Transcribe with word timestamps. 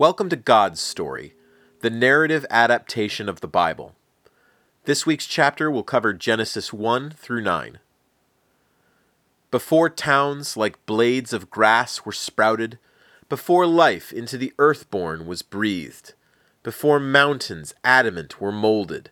Welcome 0.00 0.30
to 0.30 0.36
God's 0.36 0.80
Story, 0.80 1.34
the 1.80 1.90
narrative 1.90 2.46
adaptation 2.48 3.28
of 3.28 3.42
the 3.42 3.46
Bible. 3.46 3.94
This 4.86 5.04
week's 5.04 5.26
chapter 5.26 5.70
will 5.70 5.82
cover 5.82 6.14
Genesis 6.14 6.72
1 6.72 7.10
through 7.10 7.42
9. 7.42 7.80
Before 9.50 9.90
towns 9.90 10.56
like 10.56 10.86
blades 10.86 11.34
of 11.34 11.50
grass 11.50 12.06
were 12.06 12.12
sprouted, 12.12 12.78
before 13.28 13.66
life 13.66 14.10
into 14.10 14.38
the 14.38 14.54
earthborn 14.58 15.26
was 15.26 15.42
breathed, 15.42 16.14
before 16.62 16.98
mountains 16.98 17.74
adamant 17.84 18.40
were 18.40 18.50
molded, 18.50 19.10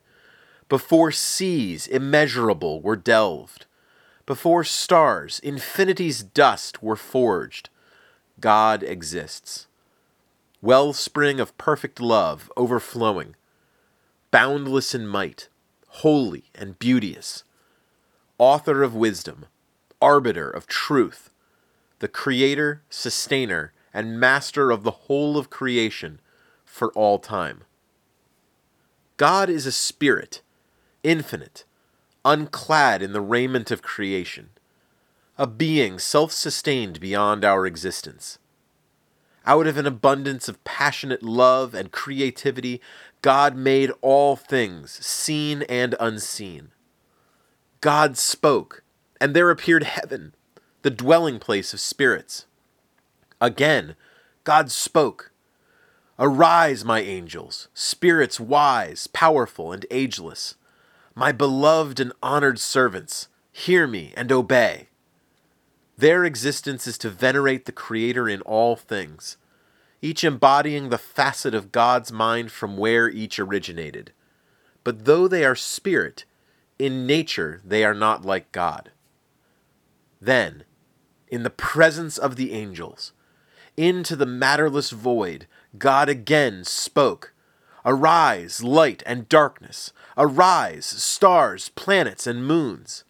before 0.71 1.13
seas 1.13 1.87
immeasurable 1.87 2.81
were 2.81 2.97
delved, 2.97 3.67
before 4.25 4.65
stars 4.65 5.39
infinity's 5.41 6.23
dust 6.23 6.83
were 6.83 6.97
forged, 6.97 7.69
God 8.41 8.83
exists. 8.83 9.68
Wellspring 10.61 11.39
of 11.39 11.57
perfect 11.57 12.01
love 12.01 12.51
overflowing, 12.57 13.37
boundless 14.33 14.93
in 14.93 15.07
might, 15.07 15.49
holy 15.87 16.51
and 16.53 16.77
beauteous, 16.81 17.45
author 18.39 18.83
of 18.83 18.93
wisdom, 18.93 19.47
arbiter 20.03 20.51
of 20.51 20.67
truth, 20.67 21.31
the 22.01 22.09
creator, 22.09 22.83
sustainer, 22.91 23.73
and 23.95 24.19
master 24.19 24.73
of 24.73 24.83
the 24.83 24.91
whole 24.91 25.37
of 25.37 25.49
creation 25.49 26.21
for 26.65 26.93
all 26.93 27.21
time. 27.21 27.63
God 29.17 29.49
is 29.49 29.65
a 29.65 29.73
spirit, 29.73 30.43
infinite, 31.05 31.65
unclad 32.25 33.01
in 33.01 33.13
the 33.13 33.21
raiment 33.21 33.71
of 33.71 33.81
creation, 33.81 34.51
a 35.37 35.47
being 35.47 36.01
self 36.01 36.33
sustained 36.33 36.99
beyond 36.99 37.45
our 37.45 37.65
existence. 37.65 38.39
Out 39.47 39.67
of 39.67 39.77
an 39.79 39.87
abundance 39.87 40.49
of 40.49 40.63
passionate 40.65 41.23
love 41.23 41.75
and 41.75 41.91
creativity, 41.91 42.81
God 43.23 43.57
made 43.57 43.91
all 44.03 44.37
things, 44.37 44.93
seen 45.05 45.63
and 45.63 45.95
unseen. 45.99 46.71
God 47.81 48.19
spoke, 48.19 48.83
and 49.21 49.35
there 49.35 49.51
appeared 49.51 49.85
heaven, 49.85 50.35
the 50.83 50.91
dwelling 50.91 51.39
place 51.39 51.73
of 51.73 51.81
spirits. 51.81 52.47
Again, 53.41 53.95
God 54.45 54.71
spoke. 54.71 55.33
Arise, 56.19 56.85
my 56.85 57.01
angels, 57.01 57.69
spirits 57.75 58.41
wise, 58.41 59.07
powerful, 59.07 59.73
and 59.73 59.87
ageless, 59.91 60.57
my 61.15 61.31
beloved 61.31 62.01
and 62.01 62.13
honored 62.23 62.59
servants, 62.59 63.29
hear 63.53 63.87
me 63.87 64.13
and 64.17 64.33
obey. 64.33 64.88
Their 65.99 66.25
existence 66.25 66.87
is 66.87 66.97
to 66.99 67.11
venerate 67.11 67.65
the 67.65 67.73
Creator 67.73 68.29
in 68.29 68.41
all 68.43 68.77
things, 68.77 69.37
each 70.01 70.23
embodying 70.23 70.89
the 70.89 70.97
facet 70.97 71.55
of 71.55 71.73
God's 71.73 72.13
mind 72.13 72.53
from 72.53 72.77
where 72.77 73.11
each 73.11 73.41
originated. 73.41 74.13
But 74.85 75.07
though 75.07 75.27
they 75.27 75.45
are 75.45 75.57
spirit, 75.57 76.25
in 76.79 77.05
nature 77.05 77.61
they 77.65 77.85
are 77.85 77.95
not 77.95 78.25
like 78.25 78.53
God. 78.53 78.93
Then, 80.21 80.63
in 81.27 81.43
the 81.43 81.51
presence 81.51 82.17
of 82.17 82.37
the 82.37 82.53
angels, 82.53 83.13
into 83.77 84.15
the 84.15 84.25
matterless 84.25 84.91
void, 84.91 85.49
God 85.79 86.09
again 86.09 86.63
spoke 86.63 87.35
Arise, 87.85 88.63
light 88.63 89.03
and 89.05 89.29
darkness! 89.29 89.93
Arise, 90.17 90.87
stars, 90.87 91.71
planets, 91.71 92.25
and 92.25 92.47
moons! 92.47 93.03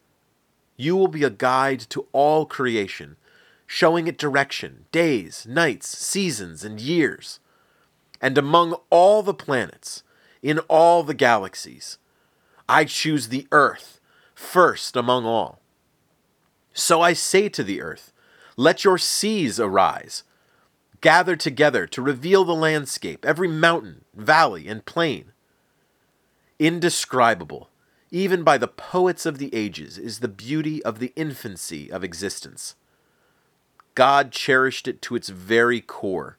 You 0.80 0.96
will 0.96 1.08
be 1.08 1.24
a 1.24 1.30
guide 1.30 1.80
to 1.90 2.06
all 2.12 2.46
creation, 2.46 3.16
showing 3.66 4.06
it 4.06 4.16
direction, 4.16 4.86
days, 4.92 5.44
nights, 5.46 5.88
seasons, 5.88 6.64
and 6.64 6.80
years. 6.80 7.40
And 8.22 8.38
among 8.38 8.76
all 8.88 9.24
the 9.24 9.34
planets, 9.34 10.04
in 10.40 10.60
all 10.60 11.02
the 11.02 11.14
galaxies, 11.14 11.98
I 12.68 12.84
choose 12.84 13.28
the 13.28 13.48
earth 13.50 14.00
first 14.36 14.94
among 14.94 15.24
all. 15.24 15.60
So 16.72 17.02
I 17.02 17.12
say 17.12 17.48
to 17.48 17.64
the 17.64 17.82
earth, 17.82 18.12
Let 18.56 18.84
your 18.84 18.98
seas 18.98 19.58
arise. 19.58 20.22
Gather 21.00 21.34
together 21.34 21.88
to 21.88 22.02
reveal 22.02 22.44
the 22.44 22.54
landscape, 22.54 23.24
every 23.24 23.48
mountain, 23.48 24.04
valley, 24.14 24.68
and 24.68 24.84
plain. 24.84 25.32
Indescribable, 26.60 27.68
even 28.10 28.42
by 28.42 28.58
the 28.58 28.68
poets 28.68 29.26
of 29.26 29.38
the 29.38 29.54
ages, 29.54 29.98
is 29.98 30.20
the 30.20 30.28
beauty 30.28 30.82
of 30.84 30.98
the 30.98 31.12
infancy 31.16 31.90
of 31.90 32.04
existence. 32.04 32.74
God 33.94 34.30
cherished 34.30 34.86
it 34.86 35.02
to 35.02 35.16
its 35.16 35.28
very 35.28 35.80
core, 35.80 36.38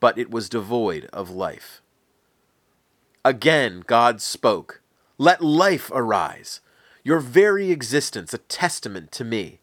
but 0.00 0.18
it 0.18 0.30
was 0.30 0.48
devoid 0.48 1.08
of 1.12 1.30
life. 1.30 1.80
Again, 3.24 3.84
God 3.86 4.20
spoke, 4.20 4.82
Let 5.18 5.42
life 5.42 5.90
arise 5.94 6.60
your 7.04 7.20
very 7.20 7.70
existence 7.70 8.34
a 8.34 8.38
testament 8.38 9.12
to 9.12 9.24
me. 9.24 9.60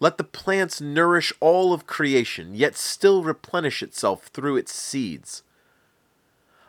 Let 0.00 0.18
the 0.18 0.24
plants 0.24 0.80
nourish 0.80 1.32
all 1.40 1.72
of 1.72 1.86
creation, 1.86 2.54
yet 2.54 2.76
still 2.76 3.22
replenish 3.22 3.82
itself 3.82 4.26
through 4.26 4.56
its 4.56 4.72
seeds. 4.74 5.43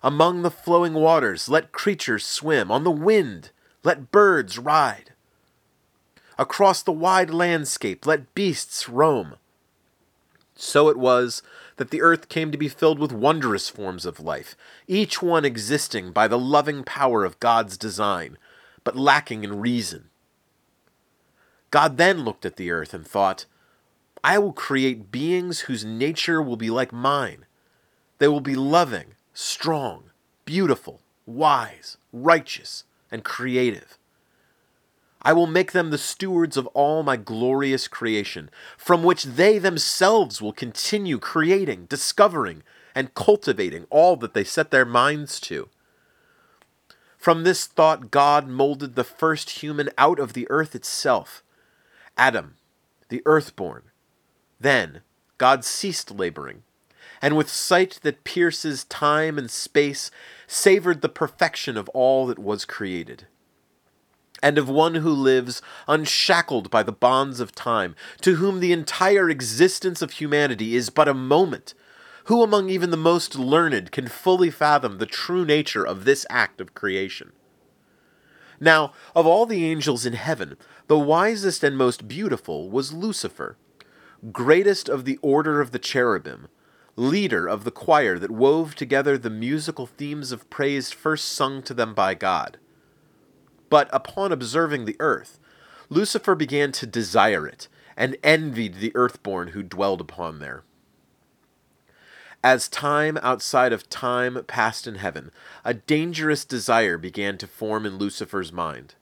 Among 0.06 0.44
the 0.44 0.52
flowing 0.52 0.94
waters, 0.94 1.50
let 1.50 1.72
creatures 1.72 2.24
swim. 2.24 2.70
On 2.70 2.84
the 2.84 2.92
wind, 2.92 3.50
let 3.84 4.12
birds 4.12 4.60
ride. 4.60 5.14
Across 6.38 6.84
the 6.84 6.92
wide 6.92 7.32
landscape, 7.32 8.06
let 8.06 8.36
beasts 8.36 8.88
roam. 8.88 9.38
So 10.54 10.90
it 10.90 10.98
was 10.98 11.42
that 11.78 11.90
the 11.90 12.04
earth 12.04 12.30
came 12.30 12.52
to 12.52 12.58
be 12.58 12.68
filled 12.70 13.00
with 13.00 13.12
wondrous 13.12 13.68
forms 13.68 14.06
of 14.06 14.20
life, 14.20 14.56
each 14.88 15.24
one 15.24 15.44
existing 15.44 16.12
by 16.12 16.28
the 16.28 16.38
loving 16.38 16.84
power 16.84 17.26
of 17.26 17.40
God's 17.40 17.76
design, 17.76 18.38
but 18.84 18.96
lacking 18.96 19.44
in 19.44 19.60
reason. 19.60 20.12
God 21.72 21.98
then 21.98 22.20
looked 22.20 22.46
at 22.46 22.58
the 22.58 22.70
earth 22.70 22.94
and 22.94 23.08
thought, 23.08 23.48
I 24.24 24.38
will 24.38 24.54
create 24.54 25.12
beings 25.12 25.62
whose 25.62 25.84
nature 25.84 26.44
will 26.44 26.58
be 26.58 26.70
like 26.70 26.94
mine. 26.94 27.48
They 28.20 28.28
will 28.28 28.40
be 28.40 28.56
loving, 28.56 29.15
strong, 29.36 30.06
beautiful, 30.46 31.02
wise, 31.26 31.98
righteous, 32.14 32.86
and 33.12 33.24
creative. 33.24 34.00
I 35.22 35.34
will 35.34 35.46
make 35.46 35.74
them 35.74 35.90
the 35.90 35.98
stewards 35.98 36.56
of 36.56 36.68
all 36.68 37.04
my 37.04 37.18
glorious 37.18 37.88
creation, 37.88 38.50
from 38.78 39.04
which 39.04 39.24
they 39.24 39.58
themselves 39.58 40.42
will 40.42 40.54
continue 40.54 41.20
creating, 41.20 41.86
discovering, 41.86 42.64
and 42.96 43.14
cultivating 43.14 43.86
all 43.90 44.16
that 44.18 44.34
they 44.34 44.46
set 44.46 44.72
their 44.72 44.86
minds 44.86 45.40
to. 45.42 45.68
From 47.18 47.44
this 47.44 47.66
thought, 47.66 48.12
God 48.12 48.48
molded 48.48 48.96
the 48.96 49.04
first 49.04 49.62
human 49.62 49.90
out 49.98 50.20
of 50.20 50.34
the 50.34 50.48
earth 50.50 50.76
itself, 50.76 51.44
Adam, 52.18 52.56
the 53.10 53.22
earthborn. 53.26 53.84
Then 54.60 55.02
God 55.38 55.66
ceased 55.66 56.12
laboring, 56.12 56.64
and 57.22 57.36
with 57.36 57.50
sight 57.50 58.00
that 58.04 58.24
pierces 58.24 58.84
time 58.86 59.38
and 59.38 59.50
space, 59.50 60.12
savored 60.48 61.02
the 61.02 61.10
perfection 61.10 61.78
of 61.78 61.90
all 61.90 62.28
that 62.28 62.40
was 62.40 62.66
created. 62.66 63.28
And 64.44 64.58
of 64.58 64.70
one 64.70 64.96
who 64.96 65.12
lives 65.12 65.62
unshackled 65.88 66.70
by 66.70 66.84
the 66.84 66.92
bonds 66.92 67.40
of 67.40 67.56
time, 67.56 67.96
to 68.22 68.36
whom 68.36 68.60
the 68.60 68.72
entire 68.72 69.30
existence 69.30 70.02
of 70.02 70.12
humanity 70.12 70.76
is 70.76 70.90
but 70.90 71.08
a 71.08 71.14
moment 71.14 71.74
who 72.26 72.42
among 72.42 72.70
even 72.70 72.90
the 72.90 72.98
most 72.98 73.36
learned 73.36 73.92
can 73.92 74.08
fully 74.08 74.50
fathom 74.50 74.98
the 74.98 75.06
true 75.06 75.46
nature 75.46 75.86
of 75.86 76.06
this 76.06 76.26
act 76.30 76.60
of 76.60 76.74
creation? 76.74 77.32
Now, 78.60 78.94
of 79.16 79.26
all 79.28 79.46
the 79.46 79.66
angels 79.66 80.06
in 80.06 80.14
heaven, 80.14 80.58
the 80.88 80.98
wisest 80.98 81.64
and 81.64 81.78
most 81.78 82.08
beautiful 82.08 82.70
was 82.70 82.94
Lucifer, 82.94 83.58
greatest 84.32 84.90
of 84.90 85.06
the 85.06 85.18
order 85.22 85.62
of 85.62 85.72
the 85.72 85.80
cherubim, 85.80 86.48
leader 86.96 87.48
of 87.48 87.64
the 87.64 87.72
choir 87.72 88.18
that 88.18 88.32
wove 88.32 88.76
together 88.76 89.18
the 89.18 89.30
musical 89.30 89.86
themes 89.86 90.32
of 90.32 90.50
praise 90.50 90.92
first 90.92 91.30
sung 91.30 91.62
to 91.64 91.74
them 91.74 91.94
by 91.94 92.14
God. 92.14 92.58
But 93.70 93.90
upon 93.92 94.32
observing 94.32 94.86
the 94.86 94.96
earth, 95.00 95.40
Lucifer 95.90 96.36
began 96.36 96.72
to 96.74 96.86
desire 96.86 97.48
it, 97.48 97.68
and 97.98 98.18
envied 98.24 98.76
the 98.76 98.92
earthborn 98.96 99.50
who 99.50 99.64
dwelled 99.64 100.02
upon 100.02 100.40
there. 100.40 100.64
As 102.44 102.68
time 102.68 103.18
outside 103.24 103.74
of 103.74 103.90
time 103.90 104.44
passed 104.46 104.86
in 104.86 104.96
heaven, 104.96 105.32
a 105.64 105.74
dangerous 105.74 106.46
desire 106.46 106.98
began 106.98 107.38
to 107.40 107.48
form 107.48 107.86
in 107.86 107.98
Lucifer's 107.98 108.52
mind. 108.52 108.96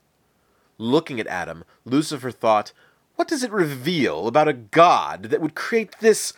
Looking 0.78 1.20
at 1.20 1.26
Adam, 1.26 1.64
Lucifer 1.84 2.30
thought, 2.30 2.72
What 3.16 3.28
does 3.28 3.42
it 3.42 3.52
reveal 3.52 4.26
about 4.26 4.48
a 4.48 4.54
god 4.54 5.24
that 5.24 5.40
would 5.40 5.54
create 5.54 5.98
this 6.00 6.32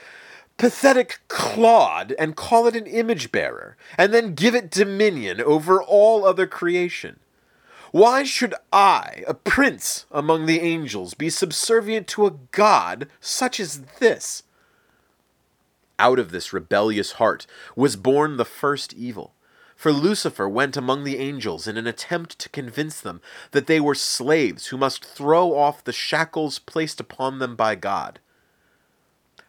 pathetic 0.56 1.20
clod 1.29 2.14
and 2.19 2.37
call 2.37 2.67
it 2.67 2.76
an 2.76 2.87
image 2.87 3.31
bearer, 3.31 3.76
and 3.99 4.12
then 4.12 4.35
give 4.35 4.55
it 4.55 4.70
dominion 4.70 5.41
over 5.41 5.82
all 5.82 6.25
other 6.25 6.47
creation? 6.47 7.19
Why 7.93 8.25
should 8.25 8.55
I, 8.73 9.25
a 9.26 9.35
prince 9.35 10.06
among 10.11 10.47
the 10.47 10.61
angels, 10.61 11.14
be 11.14 11.31
subservient 11.31 12.06
to 12.08 12.26
a 12.26 12.35
god 12.50 13.08
such 13.20 13.61
as 13.61 13.81
this? 14.00 14.43
Out 15.99 16.19
of 16.19 16.31
this 16.31 16.53
rebellious 16.53 17.12
heart 17.12 17.47
was 17.75 17.97
born 17.97 18.37
the 18.37 18.44
first 18.44 18.93
evil. 18.93 19.32
For 19.76 19.93
Lucifer 19.93 20.49
went 20.49 20.76
among 20.76 21.05
the 21.05 21.19
angels 21.19 21.67
in 21.67 21.76
an 21.76 21.87
attempt 21.87 22.38
to 22.38 22.49
convince 22.49 23.00
them 23.00 23.20
that 23.50 23.67
they 23.67 23.79
were 23.79 23.94
slaves 23.94 24.67
who 24.67 24.79
must 24.79 25.05
throw 25.05 25.55
off 25.55 25.85
the 25.85 25.93
shackles 25.93 26.58
placed 26.58 26.99
upon 26.99 27.38
them 27.38 27.56
by 27.56 27.75
God. 27.75 28.19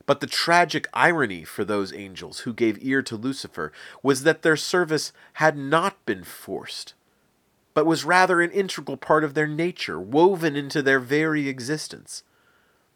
But 0.07 0.21
the 0.21 0.27
tragic 0.27 0.87
irony 0.93 1.43
for 1.43 1.63
those 1.63 1.93
angels 1.93 2.39
who 2.39 2.53
gave 2.53 2.83
ear 2.83 3.03
to 3.03 3.17
Lucifer 3.17 3.71
was 4.01 4.23
that 4.23 4.41
their 4.41 4.55
service 4.55 5.11
had 5.33 5.57
not 5.57 6.03
been 6.05 6.23
forced, 6.23 6.95
but 7.73 7.85
was 7.85 8.05
rather 8.05 8.41
an 8.41 8.49
integral 8.51 8.97
part 8.97 9.25
of 9.25 9.33
their 9.33 9.47
nature, 9.47 9.99
woven 9.99 10.55
into 10.55 10.81
their 10.81 11.01
very 11.01 11.49
existence. 11.49 12.23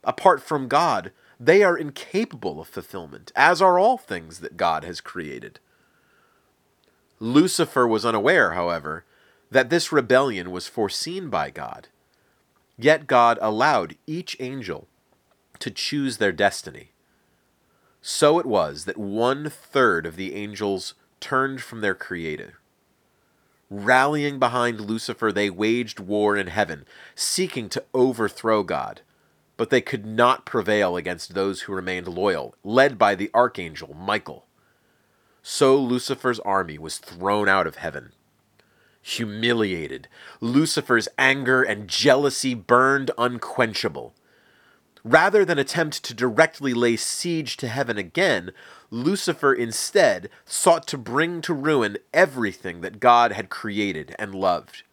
Apart 0.06 0.42
from 0.42 0.70
God, 0.70 1.12
they 1.38 1.64
are 1.64 1.78
incapable 1.78 2.62
of 2.62 2.70
fulfillment, 2.70 3.32
as 3.36 3.62
are 3.62 3.78
all 3.78 3.98
things 3.98 4.40
that 4.40 4.56
God 4.56 4.86
has 4.86 5.02
created. 5.02 5.60
Lucifer 7.20 7.86
was 7.86 8.06
unaware, 8.06 8.54
however, 8.54 9.04
that 9.52 9.70
this 9.70 9.92
rebellion 9.92 10.50
was 10.50 10.68
foreseen 10.68 11.30
by 11.30 11.50
God. 11.50 11.90
Yet 12.78 13.06
God 13.06 13.38
allowed 13.42 13.98
each 14.08 14.38
angel 14.40 14.88
to 15.60 15.70
choose 15.70 16.18
their 16.18 16.32
destiny. 16.32 16.91
So 18.02 18.40
it 18.40 18.46
was 18.48 18.86
that 18.86 18.98
one 18.98 19.50
third 19.50 20.08
of 20.08 20.16
the 20.16 20.34
angels 20.34 20.96
turned 21.20 21.62
from 21.62 21.82
their 21.82 21.94
Creator. 21.94 22.56
Rallying 23.70 24.40
behind 24.40 24.82
Lucifer, 24.82 25.32
they 25.32 25.50
waged 25.50 26.00
war 26.00 26.36
in 26.36 26.48
heaven, 26.48 26.86
seeking 27.16 27.70
to 27.70 27.84
overthrow 27.94 28.64
God. 28.64 29.02
But 29.56 29.70
they 29.70 29.82
could 29.82 30.06
not 30.06 30.46
prevail 30.46 30.98
against 30.98 31.36
those 31.36 31.62
who 31.62 31.74
remained 31.74 32.08
loyal, 32.08 32.56
led 32.64 32.98
by 32.98 33.14
the 33.14 33.30
archangel 33.34 33.94
Michael. 33.94 34.46
So 35.44 35.78
Lucifer's 35.78 36.40
army 36.40 36.78
was 36.80 36.98
thrown 36.98 37.48
out 37.48 37.68
of 37.68 37.76
heaven. 37.76 38.14
Humiliated, 39.04 40.08
Lucifer's 40.40 41.08
anger 41.18 41.64
and 41.64 41.88
jealousy 41.88 42.54
burned 42.54 43.12
unquenchable. 43.18 44.14
Rather 45.04 45.44
than 45.44 45.58
attempt 45.58 46.04
to 46.04 46.14
directly 46.14 46.74
lay 46.74 46.96
siege 46.96 47.58
to 47.58 47.68
heaven 47.68 47.98
again, 47.98 48.52
Lucifer 48.92 49.54
instead 49.54 50.30
sought 50.46 50.88
to 50.88 50.98
bring 50.98 51.42
to 51.42 51.54
ruin 51.54 51.98
everything 52.14 52.82
that 52.82 53.00
God 53.00 53.32
had 53.32 53.50
created 53.50 54.16
and 54.20 54.36
loved. 54.36 54.84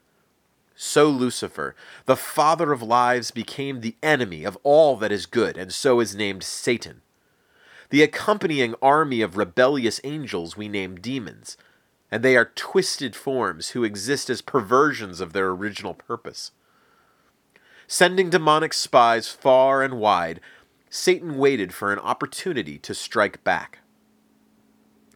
So 0.75 1.09
Lucifer, 1.09 1.75
the 2.07 2.17
father 2.17 2.73
of 2.73 2.83
lies, 2.83 3.33
became 3.33 3.81
the 3.81 3.97
enemy 4.03 4.45
of 4.45 4.57
all 4.63 4.97
that 4.99 5.13
is 5.13 5.27
good, 5.27 5.57
and 5.57 5.75
so 5.75 6.01
is 6.01 6.15
named 6.15 6.45
Satan. 6.45 7.03
The 7.91 8.03
accompanying 8.03 8.77
army 8.81 9.21
of 9.21 9.37
rebellious 9.37 10.01
angels 10.05 10.57
we 10.57 10.69
name 10.69 10.97
demons, 10.97 11.57
and 12.11 12.23
they 12.23 12.37
are 12.37 12.53
twisted 12.55 13.17
forms 13.17 13.71
who 13.71 13.83
exist 13.83 14.31
as 14.31 14.41
perversions 14.41 15.21
of 15.21 15.33
their 15.33 15.49
original 15.49 15.95
purpose. 15.95 16.53
Sending 17.91 18.29
demonic 18.29 18.75
spies 18.75 19.29
far 19.29 19.83
and 19.83 19.99
wide, 19.99 20.41
Satan 20.91 21.39
waited 21.39 21.73
for 21.73 21.91
an 21.91 21.99
opportunity 21.99 22.77
to 22.77 22.95
strike 22.95 23.43
back. 23.45 23.79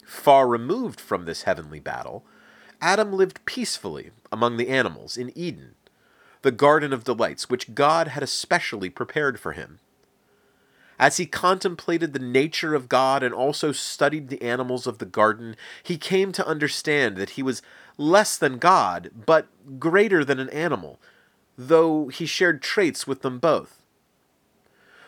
Far 0.07 0.49
removed 0.49 0.99
from 0.99 1.27
this 1.27 1.43
heavenly 1.43 1.81
battle, 1.81 2.25
Adam 2.81 3.13
lived 3.13 3.45
peacefully 3.45 4.11
among 4.33 4.57
the 4.57 4.71
animals 4.71 5.19
in 5.19 5.37
Eden, 5.37 5.75
the 6.41 6.51
garden 6.51 6.95
of 6.95 7.05
delights 7.05 7.51
which 7.51 7.75
God 7.75 8.09
had 8.09 8.23
especially 8.23 8.89
prepared 8.89 9.39
for 9.39 9.53
him. 9.53 9.79
As 10.99 11.19
he 11.19 11.27
contemplated 11.27 12.15
the 12.15 12.19
nature 12.19 12.75
of 12.75 12.89
God 12.89 13.23
and 13.23 13.35
also 13.35 13.73
studied 13.73 14.29
the 14.29 14.41
animals 14.41 14.87
of 14.87 14.97
the 14.97 15.05
garden, 15.05 15.57
he 15.83 15.99
came 15.99 16.33
to 16.33 16.47
understand 16.47 17.17
that 17.17 17.31
he 17.31 17.43
was 17.43 17.61
less 17.99 18.39
than 18.39 18.57
God, 18.57 19.11
but 19.27 19.49
greater 19.79 20.25
than 20.25 20.41
an 20.41 20.49
animal, 20.51 20.99
though 21.57 22.09
he 22.09 22.27
shared 22.27 22.63
traits 22.63 23.07
with 23.07 23.23
them 23.23 23.39
both. 23.39 23.83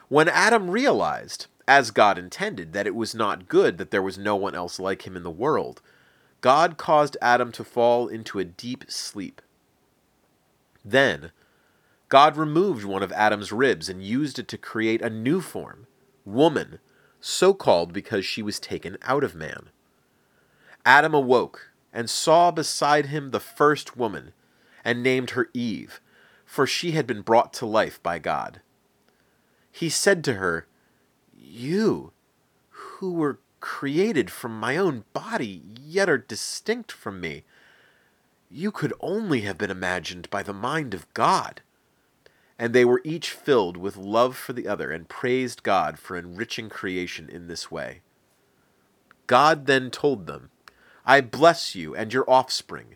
When 0.09 0.29
Adam 0.29 0.71
realized, 0.71 1.47
as 1.67 1.91
God 1.91 2.19
intended, 2.19 2.73
that 2.73 2.87
it 2.87 2.95
was 2.95 3.15
not 3.15 3.49
good 3.49 3.79
that 3.79 3.91
there 3.91 4.03
was 4.03 4.19
no 4.19 4.37
one 4.37 4.55
else 4.55 4.79
like 4.79 5.07
him 5.07 5.17
in 5.17 5.23
the 5.23 5.31
world, 5.31 5.81
God 6.41 6.77
caused 6.77 7.17
Adam 7.23 7.53
to 7.53 7.65
fall 7.65 8.07
into 8.07 8.39
a 8.39 8.45
deep 8.45 8.85
sleep. 8.89 9.41
Then, 10.85 11.33
God 12.11 12.37
removed 12.37 12.85
one 12.85 13.03
of 13.03 13.13
Adam's 13.13 13.51
ribs 13.51 13.89
and 13.89 14.03
used 14.03 14.39
it 14.39 14.47
to 14.49 14.59
create 14.59 15.01
a 15.01 15.09
new 15.09 15.41
form, 15.41 15.87
woman, 16.27 16.79
so 17.21 17.55
called 17.55 17.95
because 17.95 18.27
she 18.27 18.43
was 18.43 18.61
taken 18.61 18.99
out 19.03 19.25
of 19.25 19.35
man. 19.35 19.71
Adam 20.85 21.15
awoke 21.15 21.71
and 21.95 22.11
saw 22.11 22.51
beside 22.51 23.07
him 23.07 23.31
the 23.31 23.41
first 23.41 23.97
woman, 23.97 24.35
and 24.85 25.03
named 25.03 25.31
her 25.31 25.49
Eve, 25.55 26.01
for 26.55 26.69
she 26.69 26.93
had 26.93 27.05
been 27.05 27.21
brought 27.21 27.53
to 27.53 27.67
life 27.67 28.01
by 28.01 28.17
God. 28.17 28.61
He 29.73 29.89
said 29.89 30.23
to 30.23 30.35
her, 30.35 30.69
You, 31.37 32.13
who 32.69 33.13
were 33.15 33.41
created 33.59 34.31
from 34.31 34.61
my 34.61 34.77
own 34.77 35.03
body, 35.13 35.65
yet 35.85 36.09
are 36.09 36.17
distinct 36.17 36.93
from 36.93 37.21
me, 37.21 37.43
you 38.49 38.71
could 38.71 38.93
only 39.01 39.41
have 39.41 39.59
been 39.59 39.73
imagined 39.73 40.31
by 40.31 40.45
the 40.45 40.53
mind 40.53 40.95
of 40.95 41.13
God. 41.13 41.61
And 42.57 42.73
they 42.73 42.85
were 42.85 43.03
each 43.03 43.31
filled 43.31 43.77
with 43.77 43.97
love 43.97 44.37
for 44.37 44.53
the 44.53 44.69
other 44.69 44.93
and 44.93 45.09
praised 45.09 45.65
God 45.65 45.99
for 45.99 46.17
enriching 46.17 46.69
creation 46.69 47.29
in 47.29 47.49
this 47.49 47.69
way. 47.69 48.03
God 49.27 49.67
then 49.67 49.91
told 49.91 50.29
them, 50.29 50.51
I 51.05 51.21
bless 51.21 51.75
you 51.75 51.97
and 51.97 52.13
your 52.13 52.31
offspring 52.31 52.95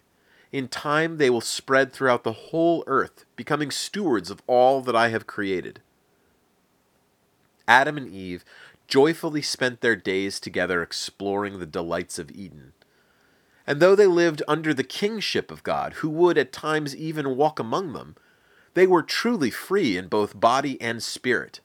in 0.52 0.68
time 0.68 1.18
they 1.18 1.30
will 1.30 1.40
spread 1.40 1.92
throughout 1.92 2.24
the 2.24 2.32
whole 2.32 2.84
earth, 2.86 3.24
becoming 3.36 3.70
stewards 3.70 4.30
of 4.30 4.42
all 4.46 4.80
that 4.82 4.96
I 4.96 5.08
have 5.08 5.26
created. 5.26 5.80
Adam 7.66 7.96
and 7.98 8.08
Eve 8.08 8.44
joyfully 8.86 9.42
spent 9.42 9.80
their 9.80 9.96
days 9.96 10.40
together 10.40 10.82
exploring 10.82 11.58
the 11.58 11.66
delights 11.66 12.18
of 12.18 12.30
Eden. 12.30 12.72
And 13.66 13.80
though 13.80 13.94
they 13.94 14.06
lived 14.06 14.42
under 14.48 14.72
the 14.72 14.82
kingship 14.82 15.50
of 15.50 15.62
God, 15.62 15.94
who 15.94 16.08
would 16.08 16.38
at 16.38 16.52
times 16.52 16.96
even 16.96 17.36
walk 17.36 17.58
among 17.58 17.92
them, 17.92 18.16
they 18.72 18.86
were 18.86 19.02
truly 19.02 19.50
free 19.50 19.98
in 19.98 20.08
both 20.08 20.40
body 20.40 20.80
and 20.80 21.02
spirit. 21.02 21.60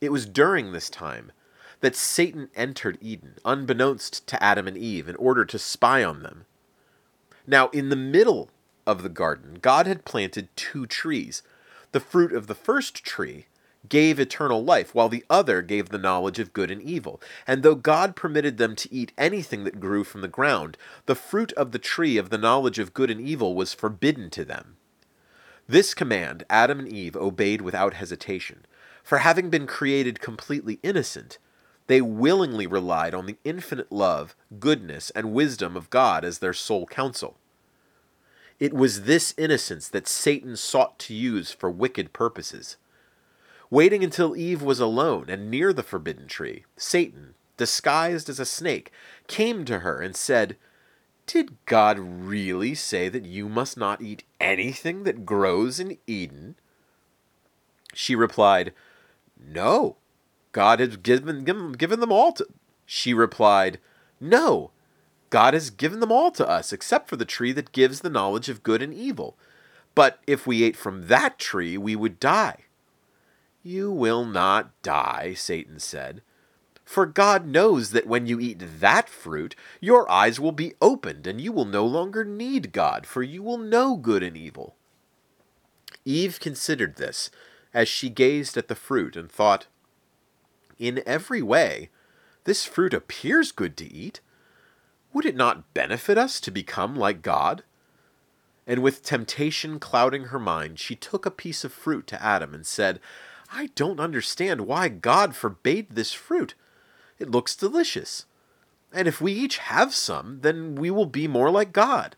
It 0.00 0.10
was 0.10 0.24
during 0.24 0.72
this 0.72 0.88
time 0.88 1.32
that 1.80 1.94
Satan 1.94 2.48
entered 2.56 2.96
Eden, 3.02 3.34
unbeknownst 3.44 4.26
to 4.28 4.42
Adam 4.42 4.66
and 4.66 4.78
Eve, 4.78 5.08
in 5.08 5.16
order 5.16 5.44
to 5.44 5.58
spy 5.58 6.02
on 6.02 6.22
them. 6.22 6.46
Now, 7.46 7.68
in 7.68 7.88
the 7.88 7.96
middle 7.96 8.50
of 8.86 9.02
the 9.02 9.08
garden, 9.08 9.58
God 9.60 9.86
had 9.86 10.04
planted 10.04 10.48
two 10.56 10.86
trees. 10.86 11.42
The 11.92 12.00
fruit 12.00 12.32
of 12.32 12.46
the 12.46 12.54
first 12.54 13.04
tree 13.04 13.46
gave 13.88 14.20
eternal 14.20 14.64
life, 14.64 14.94
while 14.94 15.08
the 15.08 15.24
other 15.28 15.60
gave 15.60 15.88
the 15.88 15.98
knowledge 15.98 16.38
of 16.38 16.52
good 16.52 16.70
and 16.70 16.80
evil. 16.80 17.20
And 17.46 17.62
though 17.62 17.74
God 17.74 18.14
permitted 18.14 18.56
them 18.56 18.76
to 18.76 18.92
eat 18.92 19.12
anything 19.18 19.64
that 19.64 19.80
grew 19.80 20.04
from 20.04 20.20
the 20.20 20.28
ground, 20.28 20.76
the 21.06 21.14
fruit 21.14 21.52
of 21.54 21.72
the 21.72 21.78
tree 21.78 22.16
of 22.16 22.30
the 22.30 22.38
knowledge 22.38 22.78
of 22.78 22.94
good 22.94 23.10
and 23.10 23.20
evil 23.20 23.54
was 23.54 23.74
forbidden 23.74 24.30
to 24.30 24.44
them. 24.44 24.76
This 25.68 25.94
command 25.94 26.44
Adam 26.48 26.78
and 26.78 26.88
Eve 26.88 27.16
obeyed 27.16 27.60
without 27.60 27.94
hesitation, 27.94 28.66
for 29.02 29.18
having 29.18 29.50
been 29.50 29.66
created 29.66 30.20
completely 30.20 30.78
innocent, 30.82 31.38
they 31.86 32.00
willingly 32.00 32.66
relied 32.66 33.14
on 33.14 33.26
the 33.26 33.36
infinite 33.44 33.90
love, 33.90 34.34
goodness, 34.58 35.10
and 35.10 35.32
wisdom 35.32 35.76
of 35.76 35.90
God 35.90 36.24
as 36.24 36.38
their 36.38 36.52
sole 36.52 36.86
counsel. 36.86 37.36
It 38.60 38.72
was 38.72 39.02
this 39.02 39.34
innocence 39.36 39.88
that 39.88 40.06
Satan 40.06 40.56
sought 40.56 40.98
to 41.00 41.14
use 41.14 41.50
for 41.50 41.70
wicked 41.70 42.12
purposes. 42.12 42.76
Waiting 43.70 44.04
until 44.04 44.36
Eve 44.36 44.62
was 44.62 44.78
alone 44.78 45.26
and 45.28 45.50
near 45.50 45.72
the 45.72 45.82
forbidden 45.82 46.28
tree, 46.28 46.64
Satan, 46.76 47.34
disguised 47.56 48.28
as 48.28 48.38
a 48.38 48.44
snake, 48.44 48.92
came 49.26 49.64
to 49.64 49.80
her 49.80 50.00
and 50.00 50.14
said, 50.14 50.56
Did 51.26 51.56
God 51.66 51.98
really 51.98 52.74
say 52.74 53.08
that 53.08 53.24
you 53.24 53.48
must 53.48 53.76
not 53.76 54.00
eat 54.00 54.24
anything 54.40 55.04
that 55.04 55.26
grows 55.26 55.80
in 55.80 55.98
Eden? 56.06 56.54
She 57.94 58.14
replied, 58.14 58.72
No, 59.42 59.96
God 60.52 60.80
has 60.80 60.96
given, 60.96 61.44
given, 61.44 61.72
given 61.72 62.00
them 62.00 62.12
all 62.12 62.32
to. 62.32 62.46
She 62.86 63.14
replied, 63.14 63.78
No, 64.20 64.70
God 65.30 65.54
has 65.54 65.70
given 65.70 66.00
them 66.00 66.12
all 66.12 66.30
to 66.32 66.46
us, 66.48 66.72
except 66.72 67.08
for 67.08 67.16
the 67.16 67.24
tree 67.24 67.52
that 67.52 67.72
gives 67.72 68.00
the 68.00 68.10
knowledge 68.10 68.48
of 68.48 68.62
good 68.62 68.82
and 68.82 68.92
evil. 68.92 69.36
But 69.94 70.20
if 70.26 70.46
we 70.46 70.62
ate 70.62 70.76
from 70.76 71.08
that 71.08 71.38
tree, 71.38 71.76
we 71.76 71.96
would 71.96 72.20
die. 72.20 72.64
You 73.62 73.90
will 73.90 74.24
not 74.24 74.70
die, 74.82 75.34
Satan 75.34 75.78
said. 75.78 76.22
For 76.84 77.06
God 77.06 77.46
knows 77.46 77.92
that 77.92 78.06
when 78.06 78.26
you 78.26 78.40
eat 78.40 78.60
that 78.80 79.08
fruit, 79.08 79.54
your 79.80 80.10
eyes 80.10 80.38
will 80.38 80.52
be 80.52 80.74
opened, 80.82 81.26
and 81.26 81.40
you 81.40 81.52
will 81.52 81.64
no 81.64 81.86
longer 81.86 82.24
need 82.24 82.72
God, 82.72 83.06
for 83.06 83.22
you 83.22 83.42
will 83.42 83.58
know 83.58 83.96
good 83.96 84.22
and 84.22 84.36
evil. 84.36 84.74
Eve 86.04 86.40
considered 86.40 86.96
this 86.96 87.30
as 87.72 87.88
she 87.88 88.10
gazed 88.10 88.56
at 88.56 88.68
the 88.68 88.74
fruit 88.74 89.16
and 89.16 89.30
thought, 89.30 89.66
in 90.82 91.00
every 91.06 91.40
way, 91.40 91.90
This 92.44 92.64
fruit 92.64 92.92
appears 92.92 93.52
good 93.52 93.76
to 93.76 93.92
eat. 93.92 94.20
Would 95.12 95.24
it 95.24 95.36
not 95.36 95.72
benefit 95.74 96.18
us 96.18 96.40
to 96.40 96.50
become 96.50 96.96
like 96.96 97.22
God? 97.22 97.62
And 98.66 98.82
with 98.82 99.04
temptation 99.04 99.78
clouding 99.78 100.24
her 100.24 100.40
mind, 100.40 100.78
she 100.80 100.96
took 100.96 101.24
a 101.24 101.30
piece 101.30 101.62
of 101.62 101.72
fruit 101.72 102.06
to 102.08 102.22
Adam 102.22 102.52
and 102.52 102.66
said, 102.66 103.00
I 103.52 103.70
don't 103.74 104.00
understand 104.00 104.62
why 104.62 104.88
God 104.88 105.36
forbade 105.36 105.90
this 105.90 106.12
fruit. 106.12 106.54
It 107.18 107.30
looks 107.30 107.54
delicious. 107.54 108.26
And 108.92 109.06
if 109.06 109.20
we 109.20 109.32
each 109.32 109.58
have 109.58 109.94
some, 109.94 110.40
then 110.40 110.74
we 110.74 110.90
will 110.90 111.06
be 111.06 111.28
more 111.28 111.50
like 111.50 111.72
God. 111.72 112.16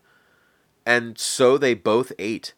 And 0.85 1.19
so 1.19 1.57
they 1.57 1.73
both 1.73 2.11
ate. 2.17 2.53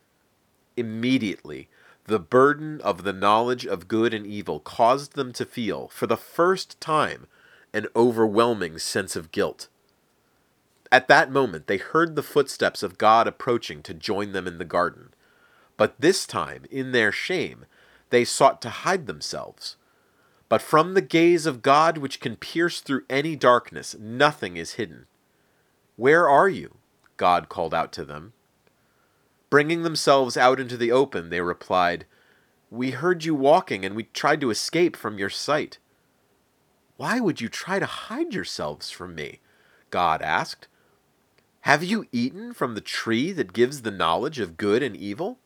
Immediately, 0.75 1.69
the 2.07 2.19
burden 2.19 2.79
of 2.81 3.03
the 3.03 3.13
knowledge 3.13 3.65
of 3.65 3.89
good 3.89 4.13
and 4.13 4.25
evil 4.25 4.61
caused 4.61 5.13
them 5.13 5.33
to 5.33 5.45
feel, 5.45 5.89
for 5.89 6.07
the 6.07 6.17
first 6.17 6.79
time, 6.79 7.27
an 7.73 7.85
overwhelming 7.95 8.79
sense 8.79 9.15
of 9.17 9.31
guilt. 9.31 9.67
At 10.89 11.09
that 11.09 11.29
moment, 11.29 11.67
they 11.67 11.77
heard 11.77 12.15
the 12.15 12.23
footsteps 12.23 12.81
of 12.81 12.97
God 12.97 13.27
approaching 13.27 13.83
to 13.83 13.93
join 13.93 14.31
them 14.31 14.47
in 14.47 14.57
the 14.57 14.65
garden. 14.65 15.13
But 15.75 15.99
this 15.99 16.25
time, 16.25 16.63
in 16.71 16.93
their 16.93 17.11
shame, 17.11 17.65
they 18.09 18.23
sought 18.23 18.61
to 18.61 18.69
hide 18.69 19.05
themselves. 19.05 19.75
But 20.47 20.61
from 20.61 20.93
the 20.93 21.01
gaze 21.01 21.45
of 21.45 21.61
God, 21.61 21.97
which 21.97 22.21
can 22.21 22.37
pierce 22.37 22.79
through 22.79 23.03
any 23.09 23.35
darkness, 23.35 23.97
nothing 23.99 24.55
is 24.55 24.73
hidden. 24.73 25.07
Where 25.97 26.29
are 26.29 26.47
you? 26.47 26.77
God 27.17 27.49
called 27.49 27.73
out 27.73 27.91
to 27.93 28.05
them. 28.05 28.31
Bringing 29.49 29.83
themselves 29.83 30.35
out 30.35 30.59
into 30.59 30.75
the 30.75 30.91
open, 30.91 31.29
they 31.29 31.41
replied, 31.41 32.05
We 32.69 32.91
heard 32.91 33.23
you 33.23 33.33
walking, 33.33 33.85
and 33.85 33.95
we 33.95 34.03
tried 34.03 34.41
to 34.41 34.49
escape 34.49 34.95
from 34.95 35.17
your 35.17 35.29
sight. 35.29 35.77
Why 36.97 37.19
would 37.19 37.39
you 37.39 37.47
try 37.47 37.79
to 37.79 37.85
hide 37.85 38.33
yourselves 38.33 38.89
from 38.89 39.15
me? 39.15 39.39
God 39.89 40.21
asked. 40.21 40.67
Have 41.61 41.83
you 41.83 42.05
eaten 42.11 42.53
from 42.53 42.75
the 42.75 42.81
tree 42.81 43.31
that 43.33 43.53
gives 43.53 43.81
the 43.81 43.91
knowledge 43.91 44.39
of 44.39 44.57
good 44.57 44.81
and 44.83 44.95
evil? 44.95 45.39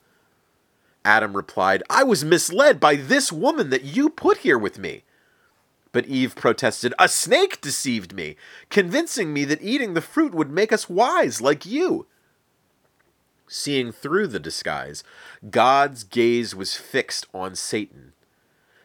Adam 1.03 1.35
replied, 1.35 1.83
I 1.89 2.03
was 2.03 2.23
misled 2.23 2.79
by 2.79 2.95
this 2.95 3.31
woman 3.31 3.69
that 3.71 3.83
you 3.83 4.09
put 4.09 4.37
here 4.37 4.57
with 4.57 4.77
me. 4.77 5.03
But 5.91 6.05
Eve 6.05 6.35
protested, 6.35 6.93
A 6.97 7.09
snake 7.09 7.59
deceived 7.59 8.13
me, 8.13 8.35
convincing 8.69 9.33
me 9.33 9.45
that 9.45 9.61
eating 9.61 9.93
the 9.93 10.01
fruit 10.01 10.33
would 10.33 10.51
make 10.51 10.71
us 10.71 10.89
wise 10.89 11.41
like 11.41 11.65
you. 11.65 12.05
Seeing 13.53 13.91
through 13.91 14.27
the 14.27 14.39
disguise, 14.39 15.03
God's 15.49 16.05
gaze 16.05 16.55
was 16.55 16.77
fixed 16.77 17.27
on 17.33 17.53
Satan. 17.53 18.13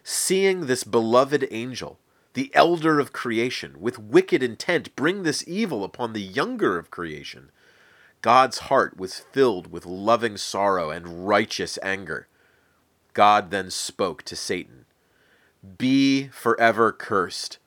Seeing 0.03 0.67
this 0.67 0.83
beloved 0.83 1.47
angel, 1.53 2.01
the 2.35 2.51
elder 2.53 2.99
of 2.99 3.13
creation, 3.13 3.77
with 3.79 4.01
wicked 4.01 4.43
intent 4.43 4.97
bring 4.97 5.23
this 5.23 5.45
evil 5.47 5.85
upon 5.85 6.13
the 6.13 6.21
younger 6.21 6.79
of 6.79 6.91
creation, 6.91 7.53
God's 8.23 8.59
heart 8.59 8.97
was 8.97 9.21
filled 9.21 9.71
with 9.71 9.87
loving 9.87 10.37
sorrow 10.37 10.91
and 10.91 11.29
righteous 11.29 11.79
anger. 11.81 12.27
God 13.13 13.53
then 13.53 13.71
spoke 13.71 14.25
to 14.25 14.35
Satan 14.35 14.85
Be 15.79 16.27
forever 16.27 16.91
cursed. 16.91 17.59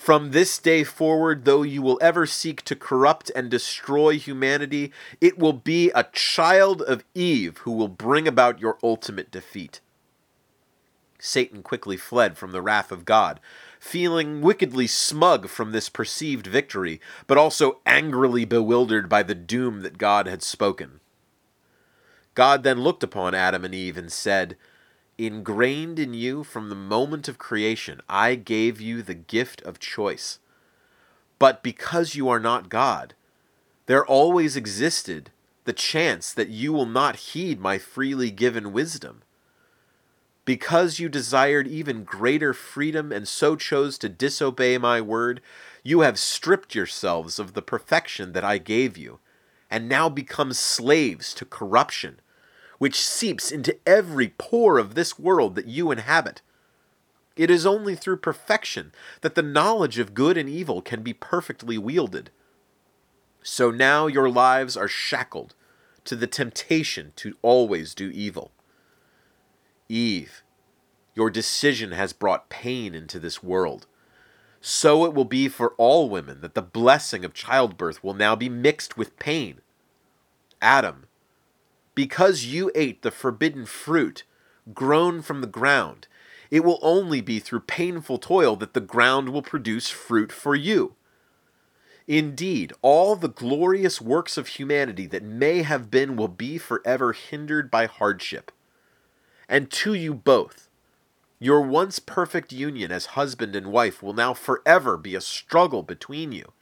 From 0.00 0.30
this 0.30 0.56
day 0.56 0.82
forward, 0.82 1.44
though 1.44 1.62
you 1.62 1.82
will 1.82 1.98
ever 2.00 2.24
seek 2.24 2.62
to 2.64 2.74
corrupt 2.74 3.30
and 3.36 3.50
destroy 3.50 4.18
humanity, 4.18 4.92
it 5.20 5.38
will 5.38 5.52
be 5.52 5.90
a 5.90 6.08
child 6.14 6.80
of 6.80 7.04
Eve 7.14 7.58
who 7.58 7.72
will 7.72 7.86
bring 7.86 8.26
about 8.26 8.62
your 8.62 8.78
ultimate 8.82 9.30
defeat. 9.30 9.80
Satan 11.18 11.62
quickly 11.62 11.98
fled 11.98 12.38
from 12.38 12.52
the 12.52 12.62
wrath 12.62 12.90
of 12.90 13.04
God, 13.04 13.40
feeling 13.78 14.40
wickedly 14.40 14.86
smug 14.86 15.50
from 15.50 15.72
this 15.72 15.90
perceived 15.90 16.46
victory, 16.46 16.98
but 17.26 17.36
also 17.36 17.80
angrily 17.84 18.46
bewildered 18.46 19.06
by 19.06 19.22
the 19.22 19.34
doom 19.34 19.82
that 19.82 19.98
God 19.98 20.26
had 20.26 20.42
spoken. 20.42 21.00
God 22.34 22.62
then 22.62 22.80
looked 22.80 23.02
upon 23.02 23.34
Adam 23.34 23.66
and 23.66 23.74
Eve 23.74 23.98
and 23.98 24.10
said, 24.10 24.56
Ingrained 25.20 25.98
in 25.98 26.14
you 26.14 26.42
from 26.44 26.70
the 26.70 26.74
moment 26.74 27.28
of 27.28 27.36
creation, 27.36 28.00
I 28.08 28.36
gave 28.36 28.80
you 28.80 29.02
the 29.02 29.12
gift 29.12 29.60
of 29.64 29.78
choice. 29.78 30.38
But 31.38 31.62
because 31.62 32.14
you 32.14 32.30
are 32.30 32.40
not 32.40 32.70
God, 32.70 33.12
there 33.84 34.02
always 34.02 34.56
existed 34.56 35.30
the 35.64 35.74
chance 35.74 36.32
that 36.32 36.48
you 36.48 36.72
will 36.72 36.86
not 36.86 37.16
heed 37.16 37.60
my 37.60 37.76
freely 37.76 38.30
given 38.30 38.72
wisdom. 38.72 39.20
Because 40.46 40.98
you 40.98 41.10
desired 41.10 41.68
even 41.68 42.04
greater 42.04 42.54
freedom 42.54 43.12
and 43.12 43.28
so 43.28 43.56
chose 43.56 43.98
to 43.98 44.08
disobey 44.08 44.78
my 44.78 45.02
word, 45.02 45.42
you 45.82 46.00
have 46.00 46.18
stripped 46.18 46.74
yourselves 46.74 47.38
of 47.38 47.52
the 47.52 47.60
perfection 47.60 48.32
that 48.32 48.44
I 48.44 48.56
gave 48.56 48.96
you, 48.96 49.18
and 49.70 49.86
now 49.86 50.08
become 50.08 50.54
slaves 50.54 51.34
to 51.34 51.44
corruption, 51.44 52.20
which 52.80 53.06
seeps 53.06 53.52
into 53.52 53.76
every 53.86 54.28
pore 54.38 54.78
of 54.78 54.94
this 54.94 55.18
world 55.18 55.54
that 55.54 55.66
you 55.66 55.90
inhabit. 55.90 56.40
It 57.36 57.50
is 57.50 57.66
only 57.66 57.94
through 57.94 58.16
perfection 58.16 58.92
that 59.20 59.34
the 59.34 59.42
knowledge 59.42 59.98
of 59.98 60.14
good 60.14 60.38
and 60.38 60.48
evil 60.48 60.80
can 60.80 61.02
be 61.02 61.12
perfectly 61.12 61.76
wielded. 61.76 62.30
So 63.42 63.70
now 63.70 64.06
your 64.06 64.30
lives 64.30 64.78
are 64.78 64.88
shackled 64.88 65.54
to 66.06 66.16
the 66.16 66.26
temptation 66.26 67.12
to 67.16 67.36
always 67.42 67.94
do 67.94 68.08
evil. 68.14 68.50
Eve, 69.90 70.42
your 71.14 71.28
decision 71.28 71.92
has 71.92 72.14
brought 72.14 72.48
pain 72.48 72.94
into 72.94 73.18
this 73.18 73.42
world. 73.42 73.86
So 74.62 75.04
it 75.04 75.12
will 75.12 75.26
be 75.26 75.48
for 75.48 75.74
all 75.76 76.08
women 76.08 76.40
that 76.40 76.54
the 76.54 76.62
blessing 76.62 77.26
of 77.26 77.34
childbirth 77.34 78.02
will 78.02 78.14
now 78.14 78.34
be 78.34 78.48
mixed 78.48 78.96
with 78.96 79.18
pain. 79.18 79.60
Adam, 80.62 81.04
because 81.94 82.44
you 82.44 82.70
ate 82.74 83.02
the 83.02 83.10
forbidden 83.10 83.66
fruit 83.66 84.24
grown 84.74 85.22
from 85.22 85.40
the 85.40 85.46
ground, 85.46 86.06
it 86.50 86.64
will 86.64 86.78
only 86.82 87.20
be 87.20 87.38
through 87.38 87.60
painful 87.60 88.18
toil 88.18 88.56
that 88.56 88.74
the 88.74 88.80
ground 88.80 89.28
will 89.28 89.42
produce 89.42 89.88
fruit 89.88 90.32
for 90.32 90.54
you. 90.54 90.94
Indeed, 92.06 92.72
all 92.82 93.14
the 93.14 93.28
glorious 93.28 94.00
works 94.00 94.36
of 94.36 94.48
humanity 94.48 95.06
that 95.06 95.22
may 95.22 95.62
have 95.62 95.90
been 95.90 96.16
will 96.16 96.28
be 96.28 96.58
forever 96.58 97.12
hindered 97.12 97.70
by 97.70 97.86
hardship 97.86 98.50
and 99.50 99.70
to 99.70 99.92
you 99.92 100.14
both. 100.14 100.68
Your 101.40 101.60
once 101.60 101.98
perfect 101.98 102.52
union 102.52 102.92
as 102.92 103.06
husband 103.06 103.56
and 103.56 103.66
wife 103.66 104.02
will 104.02 104.12
now 104.12 104.32
forever 104.32 104.96
be 104.96 105.14
a 105.14 105.20
struggle 105.20 105.82
between 105.82 106.32
you. 106.32 106.52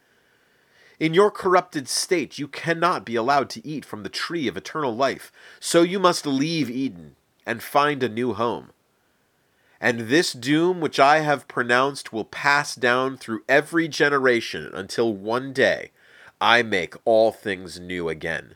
In 0.99 1.13
your 1.13 1.31
corrupted 1.31 1.87
state, 1.87 2.37
you 2.37 2.47
cannot 2.49 3.05
be 3.05 3.15
allowed 3.15 3.49
to 3.51 3.65
eat 3.65 3.85
from 3.85 4.03
the 4.03 4.09
tree 4.09 4.49
of 4.49 4.57
eternal 4.57 4.93
life, 4.93 5.31
so 5.59 5.81
you 5.81 5.97
must 5.97 6.25
leave 6.25 6.69
Eden 6.69 7.15
and 7.45 7.63
find 7.63 8.03
a 8.03 8.09
new 8.09 8.33
home. 8.33 8.71
And 9.79 10.01
this 10.01 10.33
doom 10.33 10.81
which 10.81 10.99
I 10.99 11.19
have 11.19 11.47
pronounced 11.47 12.11
will 12.11 12.25
pass 12.25 12.75
down 12.75 13.15
through 13.15 13.43
every 13.47 13.87
generation 13.87 14.69
until 14.73 15.13
one 15.13 15.53
day 15.53 15.91
I 16.41 16.63
make 16.63 16.95
all 17.05 17.31
things 17.31 17.79
new 17.79 18.09
again. 18.09 18.55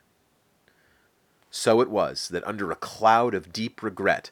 So 1.50 1.79
it 1.79 1.89
was 1.89 2.27
that 2.29 2.45
under 2.45 2.71
a 2.71 2.75
cloud 2.75 3.33
of 3.33 3.53
deep 3.53 3.81
regret, 3.81 4.31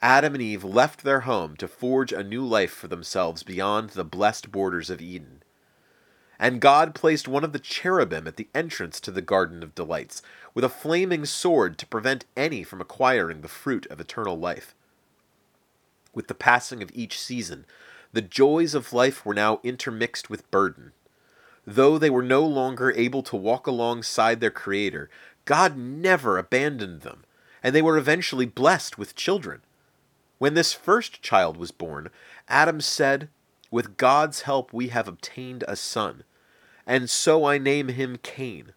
Adam 0.00 0.34
and 0.34 0.42
Eve 0.42 0.62
left 0.62 1.02
their 1.02 1.20
home 1.20 1.56
to 1.56 1.66
forge 1.66 2.12
a 2.12 2.22
new 2.22 2.44
life 2.44 2.70
for 2.70 2.86
themselves 2.86 3.42
beyond 3.42 3.90
the 3.90 4.04
blessed 4.04 4.52
borders 4.52 4.88
of 4.88 5.00
Eden. 5.00 5.39
And 6.40 6.58
God 6.58 6.94
placed 6.94 7.28
one 7.28 7.44
of 7.44 7.52
the 7.52 7.58
cherubim 7.58 8.26
at 8.26 8.36
the 8.36 8.48
entrance 8.54 8.98
to 9.00 9.10
the 9.10 9.20
Garden 9.20 9.62
of 9.62 9.74
Delights, 9.74 10.22
with 10.54 10.64
a 10.64 10.70
flaming 10.70 11.26
sword 11.26 11.76
to 11.76 11.86
prevent 11.86 12.24
any 12.34 12.64
from 12.64 12.80
acquiring 12.80 13.42
the 13.42 13.48
fruit 13.48 13.86
of 13.90 14.00
eternal 14.00 14.38
life. 14.38 14.74
With 16.14 16.28
the 16.28 16.34
passing 16.34 16.82
of 16.82 16.90
each 16.94 17.20
season, 17.20 17.66
the 18.14 18.22
joys 18.22 18.74
of 18.74 18.94
life 18.94 19.26
were 19.26 19.34
now 19.34 19.60
intermixed 19.62 20.30
with 20.30 20.50
burden. 20.50 20.92
Though 21.66 21.98
they 21.98 22.08
were 22.08 22.22
no 22.22 22.46
longer 22.46 22.90
able 22.92 23.22
to 23.24 23.36
walk 23.36 23.66
alongside 23.66 24.40
their 24.40 24.50
Creator, 24.50 25.10
God 25.44 25.76
never 25.76 26.38
abandoned 26.38 27.02
them, 27.02 27.24
and 27.62 27.74
they 27.74 27.82
were 27.82 27.98
eventually 27.98 28.46
blessed 28.46 28.96
with 28.96 29.14
children. 29.14 29.60
When 30.38 30.54
this 30.54 30.72
first 30.72 31.20
child 31.20 31.58
was 31.58 31.70
born, 31.70 32.08
Adam 32.48 32.80
said, 32.80 33.28
With 33.70 33.98
God's 33.98 34.42
help 34.42 34.72
we 34.72 34.88
have 34.88 35.06
obtained 35.06 35.64
a 35.68 35.76
son, 35.76 36.24
and 36.90 37.08
so 37.08 37.44
I 37.44 37.56
name 37.56 37.86
him 37.86 38.18
Cain. 38.20 38.72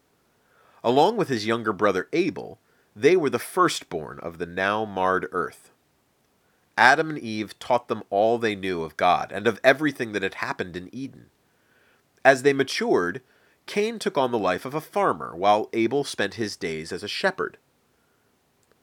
Along 0.84 1.18
with 1.18 1.30
his 1.30 1.48
younger 1.48 1.74
brother 1.74 2.10
Abel, 2.14 2.60
they 2.96 3.16
were 3.16 3.32
the 3.32 3.40
firstborn 3.40 4.20
of 4.20 4.38
the 4.38 4.46
now 4.46 4.86
marred 4.86 5.28
earth. 5.32 5.72
Adam 6.78 7.10
and 7.10 7.18
Eve 7.18 7.58
taught 7.58 7.88
them 7.88 8.04
all 8.12 8.38
they 8.38 8.54
knew 8.54 8.84
of 8.84 8.98
God 8.98 9.32
and 9.32 9.48
of 9.48 9.60
everything 9.64 10.12
that 10.12 10.22
had 10.22 10.36
happened 10.36 10.78
in 10.78 10.94
Eden. 10.94 11.32
As 12.24 12.44
they 12.44 12.54
matured, 12.54 13.24
Cain 13.66 13.98
took 13.98 14.16
on 14.16 14.30
the 14.30 14.38
life 14.38 14.64
of 14.64 14.76
a 14.76 14.82
farmer, 14.82 15.36
while 15.36 15.72
Abel 15.74 16.04
spent 16.04 16.36
his 16.36 16.56
days 16.56 16.92
as 16.92 17.02
a 17.02 17.08
shepherd. 17.08 17.58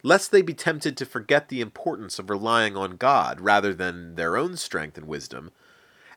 Lest 0.03 0.33
they 0.33 0.43
be 0.43 0.55
tempted 0.55 0.97
to 0.97 1.07
forget 1.07 1.49
the 1.49 1.61
importance 1.61 2.19
of 2.19 2.31
relying 2.31 2.77
on 2.77 2.97
God 2.97 3.41
rather 3.41 3.73
than 3.75 4.17
their 4.17 4.37
own 4.37 4.57
strength 4.57 4.99
and 4.99 5.07
wisdom, 5.07 5.53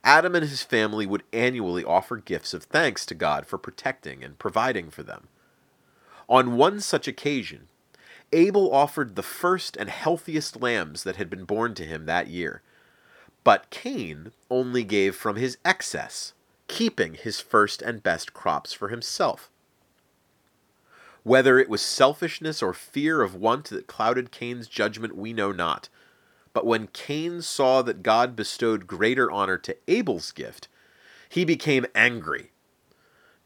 Adam 0.03 0.35
and 0.35 0.45
his 0.45 0.63
family 0.63 1.05
would 1.05 1.23
annually 1.31 1.83
offer 1.83 2.17
gifts 2.17 2.53
of 2.53 2.63
thanks 2.63 3.05
to 3.05 3.15
God 3.15 3.45
for 3.45 3.57
protecting 3.57 4.23
and 4.23 4.37
providing 4.37 4.89
for 4.89 5.03
them. 5.03 5.27
On 6.27 6.57
one 6.57 6.81
such 6.81 7.07
occasion, 7.07 7.69
Abel 8.33 8.73
offered 8.73 9.15
the 9.15 9.23
first 9.23 9.77
and 9.77 9.89
healthiest 9.89 10.61
lambs 10.61 11.03
that 11.03 11.15
had 11.15 11.29
been 11.29 11.45
born 11.45 11.73
to 11.75 11.85
him 11.85 12.05
that 12.05 12.27
year, 12.27 12.61
but 13.43 13.69
Cain 13.69 14.31
only 14.49 14.83
gave 14.83 15.15
from 15.15 15.35
his 15.35 15.57
excess, 15.63 16.33
keeping 16.67 17.13
his 17.13 17.39
first 17.39 17.81
and 17.81 18.01
best 18.03 18.33
crops 18.33 18.73
for 18.73 18.89
himself. 18.89 19.49
Whether 21.23 21.59
it 21.59 21.69
was 21.69 21.81
selfishness 21.81 22.61
or 22.61 22.73
fear 22.73 23.21
of 23.21 23.35
want 23.35 23.65
that 23.65 23.87
clouded 23.87 24.31
Cain's 24.31 24.67
judgment, 24.67 25.15
we 25.15 25.31
know 25.31 25.51
not. 25.53 25.87
But 26.53 26.65
when 26.65 26.87
Cain 26.87 27.41
saw 27.41 27.81
that 27.81 28.03
God 28.03 28.35
bestowed 28.35 28.87
greater 28.87 29.31
honor 29.31 29.57
to 29.57 29.75
Abel's 29.87 30.31
gift, 30.31 30.67
he 31.27 31.43
became 31.43 31.85
angry. 31.95 32.51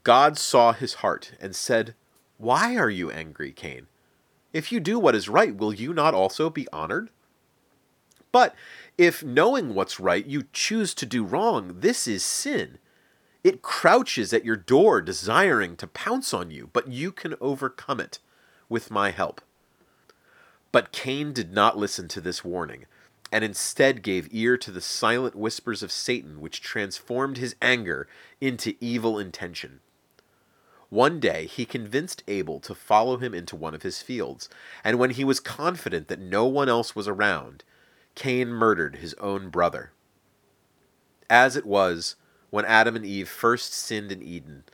God 0.02 0.38
saw 0.38 0.72
his 0.72 0.94
heart 0.94 1.32
and 1.40 1.56
said, 1.56 1.94
Why 2.36 2.76
are 2.76 2.90
you 2.90 3.10
angry, 3.10 3.52
Cain? 3.52 3.86
If 4.52 4.70
you 4.72 4.80
do 4.80 4.98
what 4.98 5.14
is 5.14 5.28
right, 5.28 5.56
will 5.56 5.72
you 5.72 5.92
not 5.92 6.14
also 6.14 6.50
be 6.50 6.68
honored? 6.72 7.10
But 8.30 8.54
if 8.96 9.24
knowing 9.24 9.74
what's 9.74 10.00
right 10.00 10.24
you 10.24 10.44
choose 10.52 10.94
to 10.94 11.06
do 11.06 11.24
wrong, 11.24 11.80
this 11.80 12.06
is 12.06 12.24
sin. 12.24 12.78
It 13.44 13.62
crouches 13.62 14.32
at 14.32 14.44
your 14.44 14.56
door, 14.56 15.00
desiring 15.00 15.76
to 15.76 15.86
pounce 15.86 16.34
on 16.34 16.50
you, 16.50 16.68
but 16.72 16.88
you 16.88 17.12
can 17.12 17.34
overcome 17.40 18.00
it 18.00 18.18
with 18.68 18.90
my 18.90 19.10
help. 19.10 19.40
But 20.72 20.92
Cain 20.92 21.32
did 21.32 21.52
not 21.52 21.78
listen 21.78 22.08
to 22.08 22.20
this 22.20 22.44
warning, 22.44 22.84
and 23.30 23.44
instead 23.44 24.02
gave 24.02 24.28
ear 24.32 24.56
to 24.56 24.70
the 24.70 24.80
silent 24.80 25.34
whispers 25.34 25.82
of 25.82 25.92
Satan, 25.92 26.40
which 26.40 26.60
transformed 26.60 27.36
his 27.36 27.54
anger 27.60 28.08
into 28.40 28.74
evil 28.80 29.18
intention. 29.18 29.80
One 30.90 31.20
day 31.20 31.46
he 31.46 31.66
convinced 31.66 32.24
Abel 32.26 32.60
to 32.60 32.74
follow 32.74 33.18
him 33.18 33.34
into 33.34 33.56
one 33.56 33.74
of 33.74 33.82
his 33.82 34.00
fields, 34.00 34.48
and 34.82 34.98
when 34.98 35.10
he 35.10 35.24
was 35.24 35.40
confident 35.40 36.08
that 36.08 36.18
no 36.18 36.46
one 36.46 36.68
else 36.68 36.96
was 36.96 37.06
around, 37.06 37.62
Cain 38.14 38.48
murdered 38.48 38.96
his 38.96 39.14
own 39.14 39.50
brother. 39.50 39.92
As 41.28 41.56
it 41.56 41.66
was, 41.66 42.16
when 42.48 42.64
Adam 42.64 42.96
and 42.96 43.04
Eve 43.04 43.28
first 43.28 43.74
sinned 43.74 44.10
in 44.10 44.22
Eden, 44.22 44.64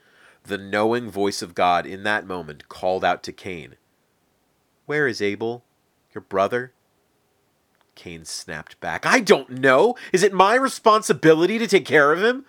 the 0.43 0.57
knowing 0.57 1.09
voice 1.09 1.41
of 1.41 1.53
God 1.55 1.85
in 1.85 2.03
that 2.03 2.25
moment 2.25 2.69
called 2.69 3.03
out 3.03 3.21
to 3.23 3.33
Cain, 3.33 3.75
Where 4.85 5.07
is 5.07 5.21
Abel, 5.21 5.65
your 6.13 6.21
brother? 6.21 6.71
Cain 7.95 8.25
snapped 8.25 8.79
back, 8.79 9.05
I 9.05 9.19
don't 9.19 9.49
know. 9.49 9.95
Is 10.11 10.21
it 10.21 10.33
my 10.33 10.55
responsibility 10.55 11.57
to 11.57 11.67
take 11.67 11.85
care 11.85 12.11
of 12.11 12.21
him? 12.21 12.45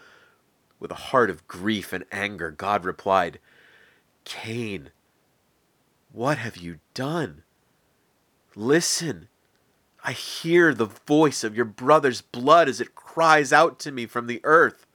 With 0.79 0.91
a 0.91 0.95
heart 0.95 1.31
of 1.31 1.49
grief 1.49 1.93
and 1.93 2.05
anger, 2.13 2.51
God 2.51 2.85
replied, 2.85 3.39
Cain, 4.25 4.91
what 6.13 6.39
have 6.39 6.57
you 6.57 6.81
done? 6.93 7.45
Listen, 8.55 9.29
I 10.05 10.13
hear 10.13 10.75
the 10.75 10.87
voice 10.87 11.45
of 11.45 11.57
your 11.57 11.65
brother's 11.65 12.21
blood 12.21 12.69
as 12.69 12.81
it 12.81 12.95
cries 12.95 13.53
out 13.53 13.79
to 13.81 13.93
me 13.93 14.07
from 14.07 14.27
the 14.27 14.41
earth. 14.45 14.87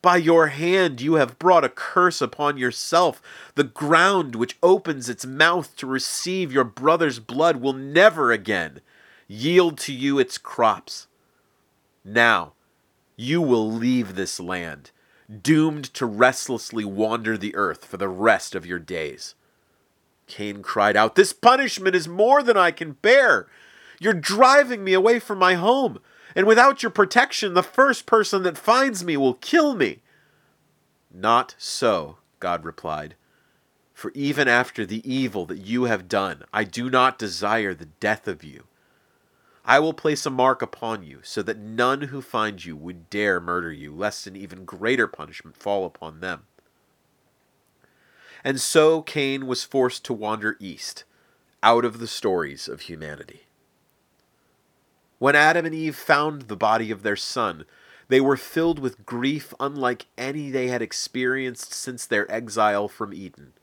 By 0.00 0.18
your 0.18 0.48
hand 0.48 1.00
you 1.00 1.14
have 1.14 1.38
brought 1.38 1.64
a 1.64 1.68
curse 1.68 2.20
upon 2.20 2.58
yourself. 2.58 3.22
The 3.54 3.64
ground 3.64 4.34
which 4.34 4.58
opens 4.62 5.08
its 5.08 5.24
mouth 5.24 5.74
to 5.76 5.86
receive 5.86 6.52
your 6.52 6.64
brother's 6.64 7.18
blood 7.18 7.56
will 7.56 7.72
never 7.72 8.30
again 8.30 8.80
yield 9.34 9.78
to 9.78 9.92
you 9.92 10.18
its 10.18 10.38
crops. 10.38 11.06
Now 12.04 12.52
you 13.16 13.40
will 13.40 13.70
leave 13.70 14.14
this 14.14 14.40
land, 14.40 14.90
doomed 15.42 15.84
to 15.94 16.06
restlessly 16.06 16.84
wander 16.84 17.36
the 17.36 17.54
earth 17.54 17.84
for 17.84 17.96
the 17.96 18.08
rest 18.08 18.54
of 18.54 18.66
your 18.66 18.78
days. 18.78 19.34
Cain 20.26 20.62
cried 20.62 20.96
out, 20.96 21.14
This 21.14 21.32
punishment 21.32 21.94
is 21.94 22.08
more 22.08 22.42
than 22.42 22.56
I 22.56 22.70
can 22.70 22.92
bear. 22.92 23.46
You're 24.00 24.14
driving 24.14 24.82
me 24.82 24.92
away 24.92 25.18
from 25.18 25.38
my 25.38 25.54
home 25.54 25.98
and 26.34 26.46
without 26.46 26.82
your 26.82 26.90
protection, 26.90 27.54
the 27.54 27.62
first 27.62 28.06
person 28.06 28.42
that 28.42 28.58
finds 28.58 29.04
me 29.04 29.16
will 29.16 29.34
kill 29.34 29.74
me. 29.74 30.00
Not 31.12 31.54
so, 31.58 32.18
God 32.40 32.64
replied. 32.64 33.14
For 33.92 34.10
even 34.14 34.48
after 34.48 34.84
the 34.84 35.08
evil 35.10 35.46
that 35.46 35.58
you 35.58 35.84
have 35.84 36.08
done, 36.08 36.42
I 36.52 36.64
do 36.64 36.90
not 36.90 37.18
desire 37.18 37.72
the 37.72 37.86
death 37.86 38.26
of 38.26 38.42
you. 38.42 38.64
I 39.64 39.78
will 39.78 39.94
place 39.94 40.26
a 40.26 40.30
mark 40.30 40.60
upon 40.60 41.04
you, 41.04 41.20
so 41.22 41.42
that 41.42 41.58
none 41.58 42.02
who 42.02 42.20
find 42.20 42.62
you 42.62 42.76
would 42.76 43.08
dare 43.08 43.40
murder 43.40 43.72
you, 43.72 43.94
lest 43.94 44.26
an 44.26 44.36
even 44.36 44.64
greater 44.64 45.06
punishment 45.06 45.56
fall 45.56 45.86
upon 45.86 46.20
them. 46.20 46.42
And 48.44 48.60
so 48.60 49.00
Cain 49.00 49.46
was 49.46 49.64
forced 49.64 50.04
to 50.04 50.12
wander 50.12 50.56
east, 50.60 51.04
out 51.62 51.86
of 51.86 51.98
the 51.98 52.06
stories 52.06 52.68
of 52.68 52.82
humanity. 52.82 53.44
When 55.18 55.34
Adam 55.34 55.64
and 55.64 55.74
Eve 55.74 55.96
found 55.96 56.42
the 56.42 56.56
body 56.56 56.90
of 56.90 57.02
their 57.02 57.16
son, 57.16 57.64
they 58.08 58.20
were 58.20 58.36
filled 58.36 58.78
with 58.78 59.06
grief 59.06 59.54
unlike 59.58 60.04
any 60.18 60.50
they 60.50 60.68
had 60.68 60.82
experienced 60.82 61.72
since 61.72 62.04
their 62.04 62.30
exile 62.30 62.86
from 62.86 63.14
Eden. 63.14 63.54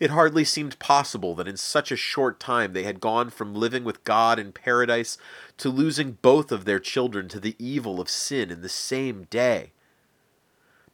It 0.00 0.10
hardly 0.10 0.44
seemed 0.44 0.78
possible 0.78 1.34
that 1.34 1.46
in 1.46 1.58
such 1.58 1.92
a 1.92 1.96
short 1.96 2.40
time 2.40 2.72
they 2.72 2.84
had 2.84 3.00
gone 3.00 3.28
from 3.28 3.54
living 3.54 3.84
with 3.84 4.02
God 4.02 4.38
in 4.38 4.50
paradise 4.50 5.18
to 5.58 5.68
losing 5.68 6.12
both 6.22 6.50
of 6.50 6.64
their 6.64 6.80
children 6.80 7.28
to 7.28 7.38
the 7.38 7.54
evil 7.58 8.00
of 8.00 8.08
sin 8.08 8.50
in 8.50 8.62
the 8.62 8.68
same 8.70 9.24
day. 9.24 9.72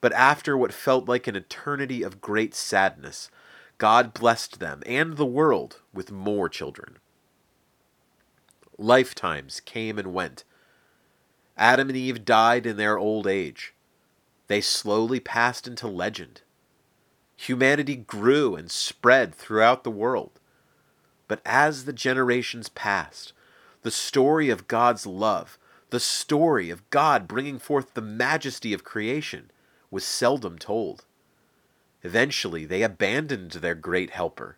But 0.00 0.12
after 0.12 0.56
what 0.56 0.72
felt 0.72 1.08
like 1.08 1.28
an 1.28 1.36
eternity 1.36 2.02
of 2.02 2.20
great 2.20 2.52
sadness, 2.52 3.30
God 3.78 4.12
blessed 4.12 4.58
them 4.58 4.82
and 4.84 5.16
the 5.16 5.24
world 5.24 5.80
with 5.94 6.10
more 6.10 6.48
children. 6.48 6.98
Lifetimes 8.76 9.60
came 9.60 10.00
and 10.00 10.12
went. 10.12 10.42
Adam 11.56 11.88
and 11.88 11.96
Eve 11.96 12.24
died 12.24 12.66
in 12.66 12.76
their 12.76 12.98
old 12.98 13.28
age. 13.28 13.72
They 14.48 14.60
slowly 14.60 15.20
passed 15.20 15.68
into 15.68 15.86
legend. 15.86 16.42
Humanity 17.36 17.96
grew 17.96 18.56
and 18.56 18.70
spread 18.70 19.34
throughout 19.34 19.84
the 19.84 19.90
world. 19.90 20.40
But 21.28 21.40
as 21.44 21.84
the 21.84 21.92
generations 21.92 22.68
passed, 22.68 23.32
the 23.82 23.90
story 23.90 24.48
of 24.48 24.68
God's 24.68 25.06
love, 25.06 25.58
the 25.90 26.00
story 26.00 26.70
of 26.70 26.88
God 26.90 27.28
bringing 27.28 27.58
forth 27.58 27.94
the 27.94 28.00
majesty 28.00 28.72
of 28.72 28.84
creation, 28.84 29.50
was 29.90 30.04
seldom 30.04 30.58
told. 30.58 31.04
Eventually, 32.02 32.64
they 32.64 32.82
abandoned 32.82 33.52
their 33.52 33.74
great 33.74 34.10
helper 34.10 34.56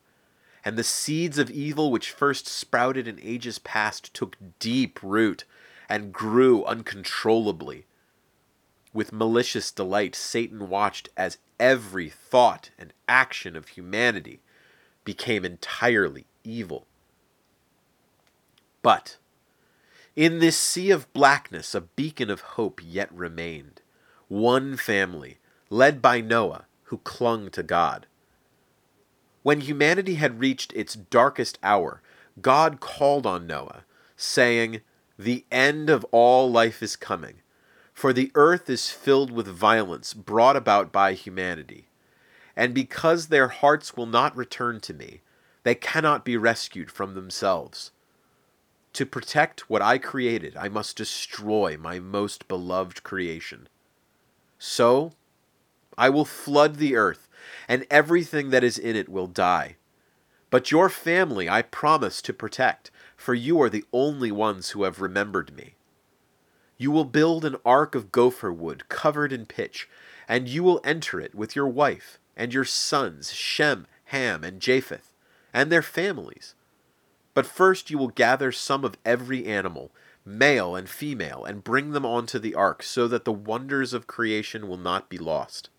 and 0.64 0.76
the 0.76 0.84
seeds 0.84 1.38
of 1.38 1.50
evil 1.50 1.90
which 1.90 2.10
first 2.10 2.46
sprouted 2.46 3.08
in 3.08 3.18
ages 3.22 3.58
past 3.58 4.12
took 4.12 4.36
deep 4.58 4.98
root 5.02 5.44
and 5.88 6.12
grew 6.12 6.62
uncontrollably. 6.64 7.86
With 8.92 9.12
malicious 9.12 9.70
delight, 9.70 10.14
Satan 10.14 10.68
watched 10.68 11.08
as 11.16 11.38
every 11.58 12.08
thought 12.08 12.70
and 12.78 12.92
action 13.08 13.56
of 13.56 13.68
humanity 13.68 14.40
became 15.04 15.44
entirely 15.44 16.26
evil. 16.44 16.86
But 18.82 19.16
in 20.16 20.40
this 20.40 20.56
sea 20.56 20.90
of 20.90 21.12
blackness, 21.12 21.74
a 21.74 21.80
beacon 21.80 22.28
of 22.28 22.40
hope 22.40 22.80
yet 22.84 23.08
remained. 23.12 23.80
One 24.26 24.76
family, 24.76 25.38
led 25.70 26.02
by 26.02 26.20
Noah, 26.20 26.66
who 26.84 26.98
clung 26.98 27.50
to 27.50 27.62
God. 27.62 28.06
When 29.42 29.60
humanity 29.60 30.14
had 30.14 30.40
reached 30.40 30.72
its 30.72 30.94
darkest 30.94 31.58
hour, 31.62 32.02
God 32.42 32.80
called 32.80 33.26
on 33.26 33.46
Noah, 33.46 33.84
saying, 34.16 34.80
The 35.16 35.44
end 35.52 35.88
of 35.88 36.04
all 36.10 36.50
life 36.50 36.82
is 36.82 36.96
coming, 36.96 37.36
for 37.98 38.12
the 38.12 38.30
earth 38.36 38.70
is 38.70 38.90
filled 38.90 39.32
with 39.32 39.48
violence 39.48 40.14
brought 40.14 40.54
about 40.54 40.92
by 40.92 41.14
humanity. 41.14 41.88
And 42.54 42.72
because 42.72 43.26
their 43.26 43.48
hearts 43.48 43.96
will 43.96 44.06
not 44.06 44.36
return 44.36 44.78
to 44.82 44.94
me, 44.94 45.22
they 45.64 45.74
cannot 45.74 46.24
be 46.24 46.36
rescued 46.36 46.92
from 46.92 47.14
themselves. 47.14 47.90
To 48.92 49.04
protect 49.04 49.68
what 49.68 49.82
I 49.82 49.98
created, 49.98 50.56
I 50.56 50.68
must 50.68 50.96
destroy 50.96 51.76
my 51.76 51.98
most 51.98 52.46
beloved 52.46 53.02
creation. 53.02 53.68
So, 54.60 55.10
I 55.98 56.08
will 56.08 56.24
flood 56.24 56.76
the 56.76 56.94
earth 56.94 57.28
and 57.66 57.84
everything 57.90 58.50
that 58.50 58.62
is 58.62 58.78
in 58.78 58.94
it 58.94 59.08
will 59.08 59.26
die. 59.26 59.74
But 60.50 60.70
your 60.70 60.88
family 60.88 61.48
I 61.48 61.62
promise 61.62 62.22
to 62.22 62.32
protect, 62.32 62.92
for 63.16 63.34
you 63.34 63.60
are 63.60 63.68
the 63.68 63.84
only 63.92 64.30
ones 64.30 64.70
who 64.70 64.84
have 64.84 65.00
remembered 65.00 65.56
me. 65.56 65.74
You 66.80 66.92
will 66.92 67.04
build 67.04 67.44
an 67.44 67.56
ark 67.64 67.96
of 67.96 68.12
gopher 68.12 68.52
wood 68.52 68.88
covered 68.88 69.32
in 69.32 69.46
pitch, 69.46 69.88
and 70.28 70.48
you 70.48 70.62
will 70.62 70.80
enter 70.84 71.20
it 71.20 71.34
with 71.34 71.56
your 71.56 71.66
wife 71.66 72.20
and 72.36 72.54
your 72.54 72.64
sons 72.64 73.32
Shem, 73.32 73.88
Ham, 74.06 74.44
and 74.44 74.60
Japheth, 74.60 75.12
and 75.52 75.72
their 75.72 75.82
families. 75.82 76.54
But 77.34 77.46
first 77.46 77.90
you 77.90 77.98
will 77.98 78.08
gather 78.08 78.52
some 78.52 78.84
of 78.84 78.96
every 79.04 79.44
animal, 79.44 79.90
male 80.24 80.76
and 80.76 80.88
female, 80.88 81.44
and 81.44 81.64
bring 81.64 81.90
them 81.90 82.06
onto 82.06 82.38
the 82.38 82.54
ark, 82.54 82.84
so 82.84 83.08
that 83.08 83.24
the 83.24 83.32
wonders 83.32 83.92
of 83.92 84.06
creation 84.06 84.68
will 84.68 84.78
not 84.78 85.08
be 85.08 85.18
lost. 85.18 85.70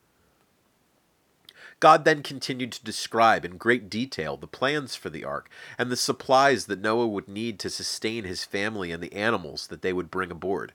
God 1.79 2.03
then 2.03 2.23
continued 2.23 2.73
to 2.73 2.83
describe 2.83 3.45
in 3.45 3.55
great 3.55 3.89
detail 3.89 4.35
the 4.35 4.47
plans 4.47 4.95
for 4.95 5.09
the 5.09 5.23
ark 5.23 5.49
and 5.77 5.89
the 5.89 5.95
supplies 5.95 6.65
that 6.65 6.81
Noah 6.81 7.07
would 7.07 7.29
need 7.29 7.57
to 7.59 7.69
sustain 7.69 8.25
his 8.25 8.43
family 8.43 8.91
and 8.91 9.01
the 9.01 9.13
animals 9.13 9.67
that 9.67 9.81
they 9.81 9.93
would 9.93 10.11
bring 10.11 10.29
aboard. 10.29 10.73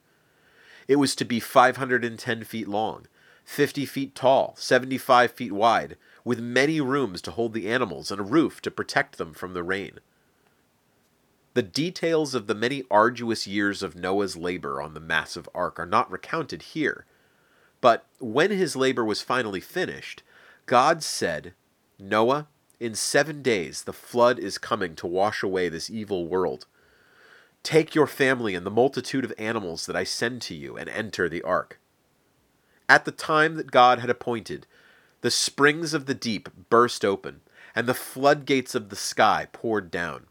It 0.87 0.97
was 0.97 1.14
to 1.16 1.25
be 1.25 1.40
510 1.40 2.44
feet 2.44 2.68
long, 2.68 3.07
50 3.44 3.87
feet 3.87 4.14
tall, 4.14 4.55
75 4.59 5.33
feet 5.33 5.53
wide, 5.53 5.97
with 6.25 6.40
many 6.40 6.81
rooms 6.81 7.20
to 7.23 7.31
hold 7.31 7.53
the 7.53 7.68
animals 7.68 8.11
and 8.11 8.20
a 8.20 8.25
roof 8.25 8.61
to 8.62 8.70
protect 8.70 9.18
them 9.18 9.35
from 9.35 9.55
the 9.55 9.62
rain. 9.62 10.01
The 11.55 11.62
details 11.62 12.35
of 12.35 12.49
the 12.49 12.55
many 12.55 12.83
arduous 12.90 13.47
years 13.47 13.83
of 13.83 13.94
Noah's 13.94 14.37
labor 14.37 14.83
on 14.83 14.94
the 14.94 15.01
massive 15.01 15.49
ark 15.55 15.79
are 15.79 15.87
not 15.87 16.11
recounted 16.11 16.62
here. 16.62 17.07
But 17.81 18.07
when 18.18 18.51
his 18.51 18.75
labor 18.75 19.05
was 19.05 19.23
finally 19.23 19.61
finished, 19.61 20.23
God 20.66 21.03
said, 21.03 21.55
Noah, 21.99 22.49
in 22.81 22.94
seven 22.94 23.40
days 23.40 23.83
the 23.83 23.92
flood 23.92 24.38
is 24.38 24.59
coming 24.59 24.97
to 24.97 25.07
wash 25.07 25.42
away 25.42 25.68
this 25.68 25.88
evil 25.88 26.27
world. 26.27 26.66
Take 27.64 27.94
your 27.94 28.07
family 28.07 28.55
and 28.55 28.64
the 28.64 28.70
multitude 28.70 29.24
of 29.24 29.33
animals 29.38 29.87
that 29.87 29.96
I 29.96 30.05
send 30.05 30.42
to 30.42 30.55
you 30.55 30.77
and 30.77 30.88
enter 30.88 31.29
the 31.29 31.42
ark. 31.42 31.81
At 32.88 33.07
the 33.07 33.11
time 33.11 33.57
that 33.57 33.70
God 33.70 33.98
had 33.98 34.11
appointed, 34.11 34.66
the 35.22 35.31
springs 35.31 35.94
of 35.94 36.05
the 36.05 36.14
deep 36.14 36.50
burst 36.68 37.05
open, 37.05 37.40
and 37.74 37.87
the 37.87 37.94
floodgates 37.94 38.74
of 38.74 38.90
the 38.90 38.96
sky 38.96 39.48
poured 39.50 39.90
down. 39.90 40.27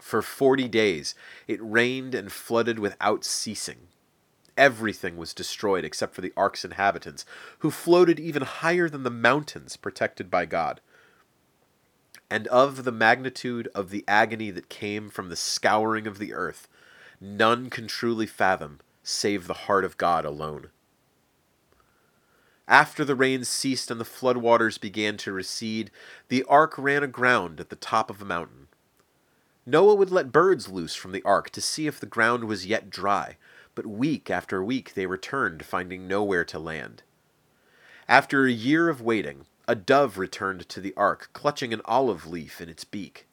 For 0.00 0.20
forty 0.20 0.66
days 0.66 1.14
it 1.46 1.60
rained 1.62 2.16
and 2.16 2.32
flooded 2.32 2.80
without 2.80 3.24
ceasing. 3.24 3.86
Everything 4.56 5.16
was 5.16 5.32
destroyed 5.32 5.84
except 5.84 6.16
for 6.16 6.20
the 6.20 6.32
ark's 6.36 6.64
inhabitants, 6.64 7.24
who 7.60 7.70
floated 7.70 8.18
even 8.18 8.42
higher 8.42 8.88
than 8.88 9.04
the 9.04 9.10
mountains 9.10 9.76
protected 9.76 10.32
by 10.32 10.46
God. 10.46 10.80
And 12.30 12.46
of 12.48 12.84
the 12.84 12.92
magnitude 12.92 13.68
of 13.74 13.90
the 13.90 14.04
agony 14.06 14.50
that 14.50 14.68
came 14.68 15.08
from 15.08 15.28
the 15.28 15.36
scouring 15.36 16.06
of 16.06 16.18
the 16.18 16.34
earth, 16.34 16.68
none 17.20 17.70
can 17.70 17.86
truly 17.86 18.26
fathom 18.26 18.80
save 19.02 19.46
the 19.46 19.54
heart 19.54 19.84
of 19.84 19.96
God 19.96 20.24
alone. 20.24 20.68
After 22.68 23.02
the 23.02 23.14
rains 23.14 23.48
ceased 23.48 23.90
and 23.90 23.98
the 23.98 24.04
floodwaters 24.04 24.78
began 24.78 25.16
to 25.18 25.32
recede, 25.32 25.90
the 26.28 26.44
ark 26.44 26.74
ran 26.76 27.02
aground 27.02 27.60
at 27.60 27.70
the 27.70 27.76
top 27.76 28.10
of 28.10 28.20
a 28.20 28.26
mountain. 28.26 28.68
Noah 29.64 29.94
would 29.94 30.10
let 30.10 30.32
birds 30.32 30.68
loose 30.68 30.94
from 30.94 31.12
the 31.12 31.22
ark 31.22 31.48
to 31.50 31.62
see 31.62 31.86
if 31.86 31.98
the 31.98 32.06
ground 32.06 32.44
was 32.44 32.66
yet 32.66 32.90
dry, 32.90 33.38
but 33.74 33.86
week 33.86 34.30
after 34.30 34.62
week 34.62 34.92
they 34.92 35.06
returned, 35.06 35.64
finding 35.64 36.06
nowhere 36.06 36.44
to 36.44 36.58
land. 36.58 37.02
After 38.06 38.44
a 38.44 38.50
year 38.50 38.90
of 38.90 39.00
waiting, 39.00 39.46
a 39.68 39.74
dove 39.74 40.16
returned 40.16 40.66
to 40.70 40.80
the 40.80 40.94
ark, 40.96 41.28
clutching 41.34 41.74
an 41.74 41.82
olive 41.84 42.26
leaf 42.26 42.58
in 42.58 42.70
its 42.70 42.84
beak. 42.84 43.26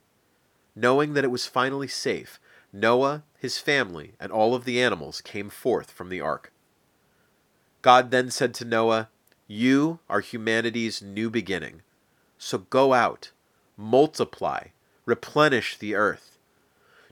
Knowing 0.75 1.13
that 1.13 1.23
it 1.23 1.31
was 1.31 1.47
finally 1.47 1.87
safe, 1.87 2.41
Noah, 2.73 3.23
his 3.39 3.57
family, 3.57 4.15
and 4.19 4.33
all 4.33 4.53
of 4.53 4.65
the 4.65 4.81
animals 4.81 5.21
came 5.21 5.49
forth 5.49 5.91
from 5.91 6.09
the 6.09 6.19
ark. 6.19 6.51
God 7.81 8.11
then 8.11 8.29
said 8.29 8.53
to 8.55 8.65
Noah, 8.65 9.07
you 9.47 9.99
are 10.09 10.19
humanity's 10.19 11.01
new 11.01 11.29
beginning. 11.29 11.83
So 12.37 12.57
go 12.57 12.93
out, 12.93 13.31
multiply, 13.77 14.67
replenish 15.05 15.77
the 15.77 15.95
earth. 15.95 16.37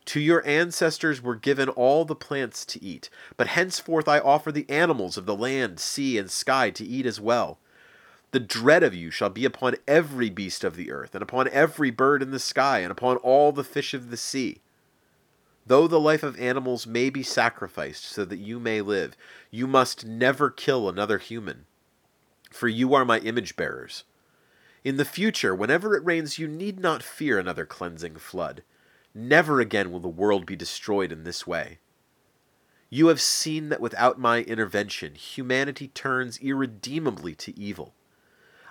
To 0.05 0.19
your 0.19 0.45
ancestors 0.45 1.21
were 1.21 1.36
given 1.36 1.69
all 1.69 2.03
the 2.03 2.15
plants 2.15 2.65
to 2.65 2.83
eat, 2.83 3.09
but 3.38 3.47
henceforth 3.47 4.09
I 4.09 4.19
offer 4.19 4.51
the 4.51 4.69
animals 4.69 5.15
of 5.15 5.25
the 5.25 5.36
land, 5.36 5.79
sea, 5.79 6.17
and 6.17 6.29
sky 6.29 6.71
to 6.71 6.83
eat 6.83 7.05
as 7.05 7.21
well. 7.21 7.59
The 8.33 8.41
dread 8.41 8.83
of 8.83 8.93
you 8.93 9.09
shall 9.09 9.29
be 9.29 9.45
upon 9.45 9.77
every 9.87 10.29
beast 10.29 10.65
of 10.65 10.75
the 10.75 10.91
earth, 10.91 11.15
and 11.15 11.23
upon 11.23 11.47
every 11.47 11.89
bird 11.89 12.21
in 12.21 12.31
the 12.31 12.39
sky, 12.39 12.79
and 12.79 12.91
upon 12.91 13.15
all 13.17 13.53
the 13.53 13.63
fish 13.63 13.93
of 13.93 14.11
the 14.11 14.17
sea. 14.17 14.59
Though 15.65 15.87
the 15.87 15.99
life 15.99 16.23
of 16.23 16.37
animals 16.37 16.85
may 16.85 17.09
be 17.09 17.23
sacrificed 17.23 18.03
so 18.03 18.25
that 18.25 18.39
you 18.39 18.59
may 18.59 18.81
live, 18.81 19.15
you 19.49 19.65
must 19.65 20.05
never 20.05 20.49
kill 20.49 20.89
another 20.89 21.17
human 21.17 21.65
for 22.53 22.67
you 22.67 22.93
are 22.93 23.05
my 23.05 23.19
image 23.19 23.55
bearers. 23.55 24.03
In 24.83 24.97
the 24.97 25.05
future, 25.05 25.55
whenever 25.55 25.95
it 25.95 26.05
rains, 26.05 26.37
you 26.37 26.47
need 26.47 26.79
not 26.79 27.03
fear 27.03 27.39
another 27.39 27.65
cleansing 27.65 28.17
flood. 28.17 28.63
Never 29.15 29.59
again 29.59 29.91
will 29.91 29.99
the 29.99 30.07
world 30.07 30.45
be 30.45 30.55
destroyed 30.55 31.11
in 31.11 31.23
this 31.23 31.47
way. 31.47 31.79
You 32.89 33.07
have 33.07 33.21
seen 33.21 33.69
that 33.69 33.81
without 33.81 34.19
my 34.19 34.41
intervention, 34.41 35.15
humanity 35.15 35.87
turns 35.87 36.37
irredeemably 36.37 37.33
to 37.35 37.59
evil. 37.59 37.93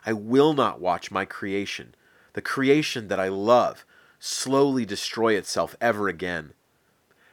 I 0.05 0.13
will 0.13 0.53
not 0.53 0.81
watch 0.81 1.11
my 1.11 1.25
creation, 1.25 1.95
the 2.33 2.43
creation 2.43 3.09
that 3.09 3.21
I 3.21 3.29
love, 3.29 3.85
slowly 4.19 4.85
destroy 4.85 5.35
itself 5.35 5.77
ever 5.81 6.09
again. 6.09 6.53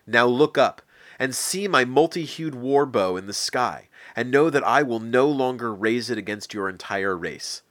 Now 0.05 0.25
look 0.25 0.58
up 0.58 0.82
and 1.19 1.36
see 1.36 1.67
my 1.67 1.86
multi 1.86 2.25
hued 2.25 2.55
war 2.55 2.86
bow 2.86 3.17
in 3.17 3.27
the 3.27 3.34
sky, 3.34 3.89
and 4.15 4.32
know 4.32 4.49
that 4.49 4.63
I 4.63 4.84
will 4.84 4.99
no 4.99 5.27
longer 5.27 5.73
raise 5.73 6.10
it 6.10 6.17
against 6.17 6.53
your 6.53 6.69
entire 6.69 7.15
race. 7.15 7.62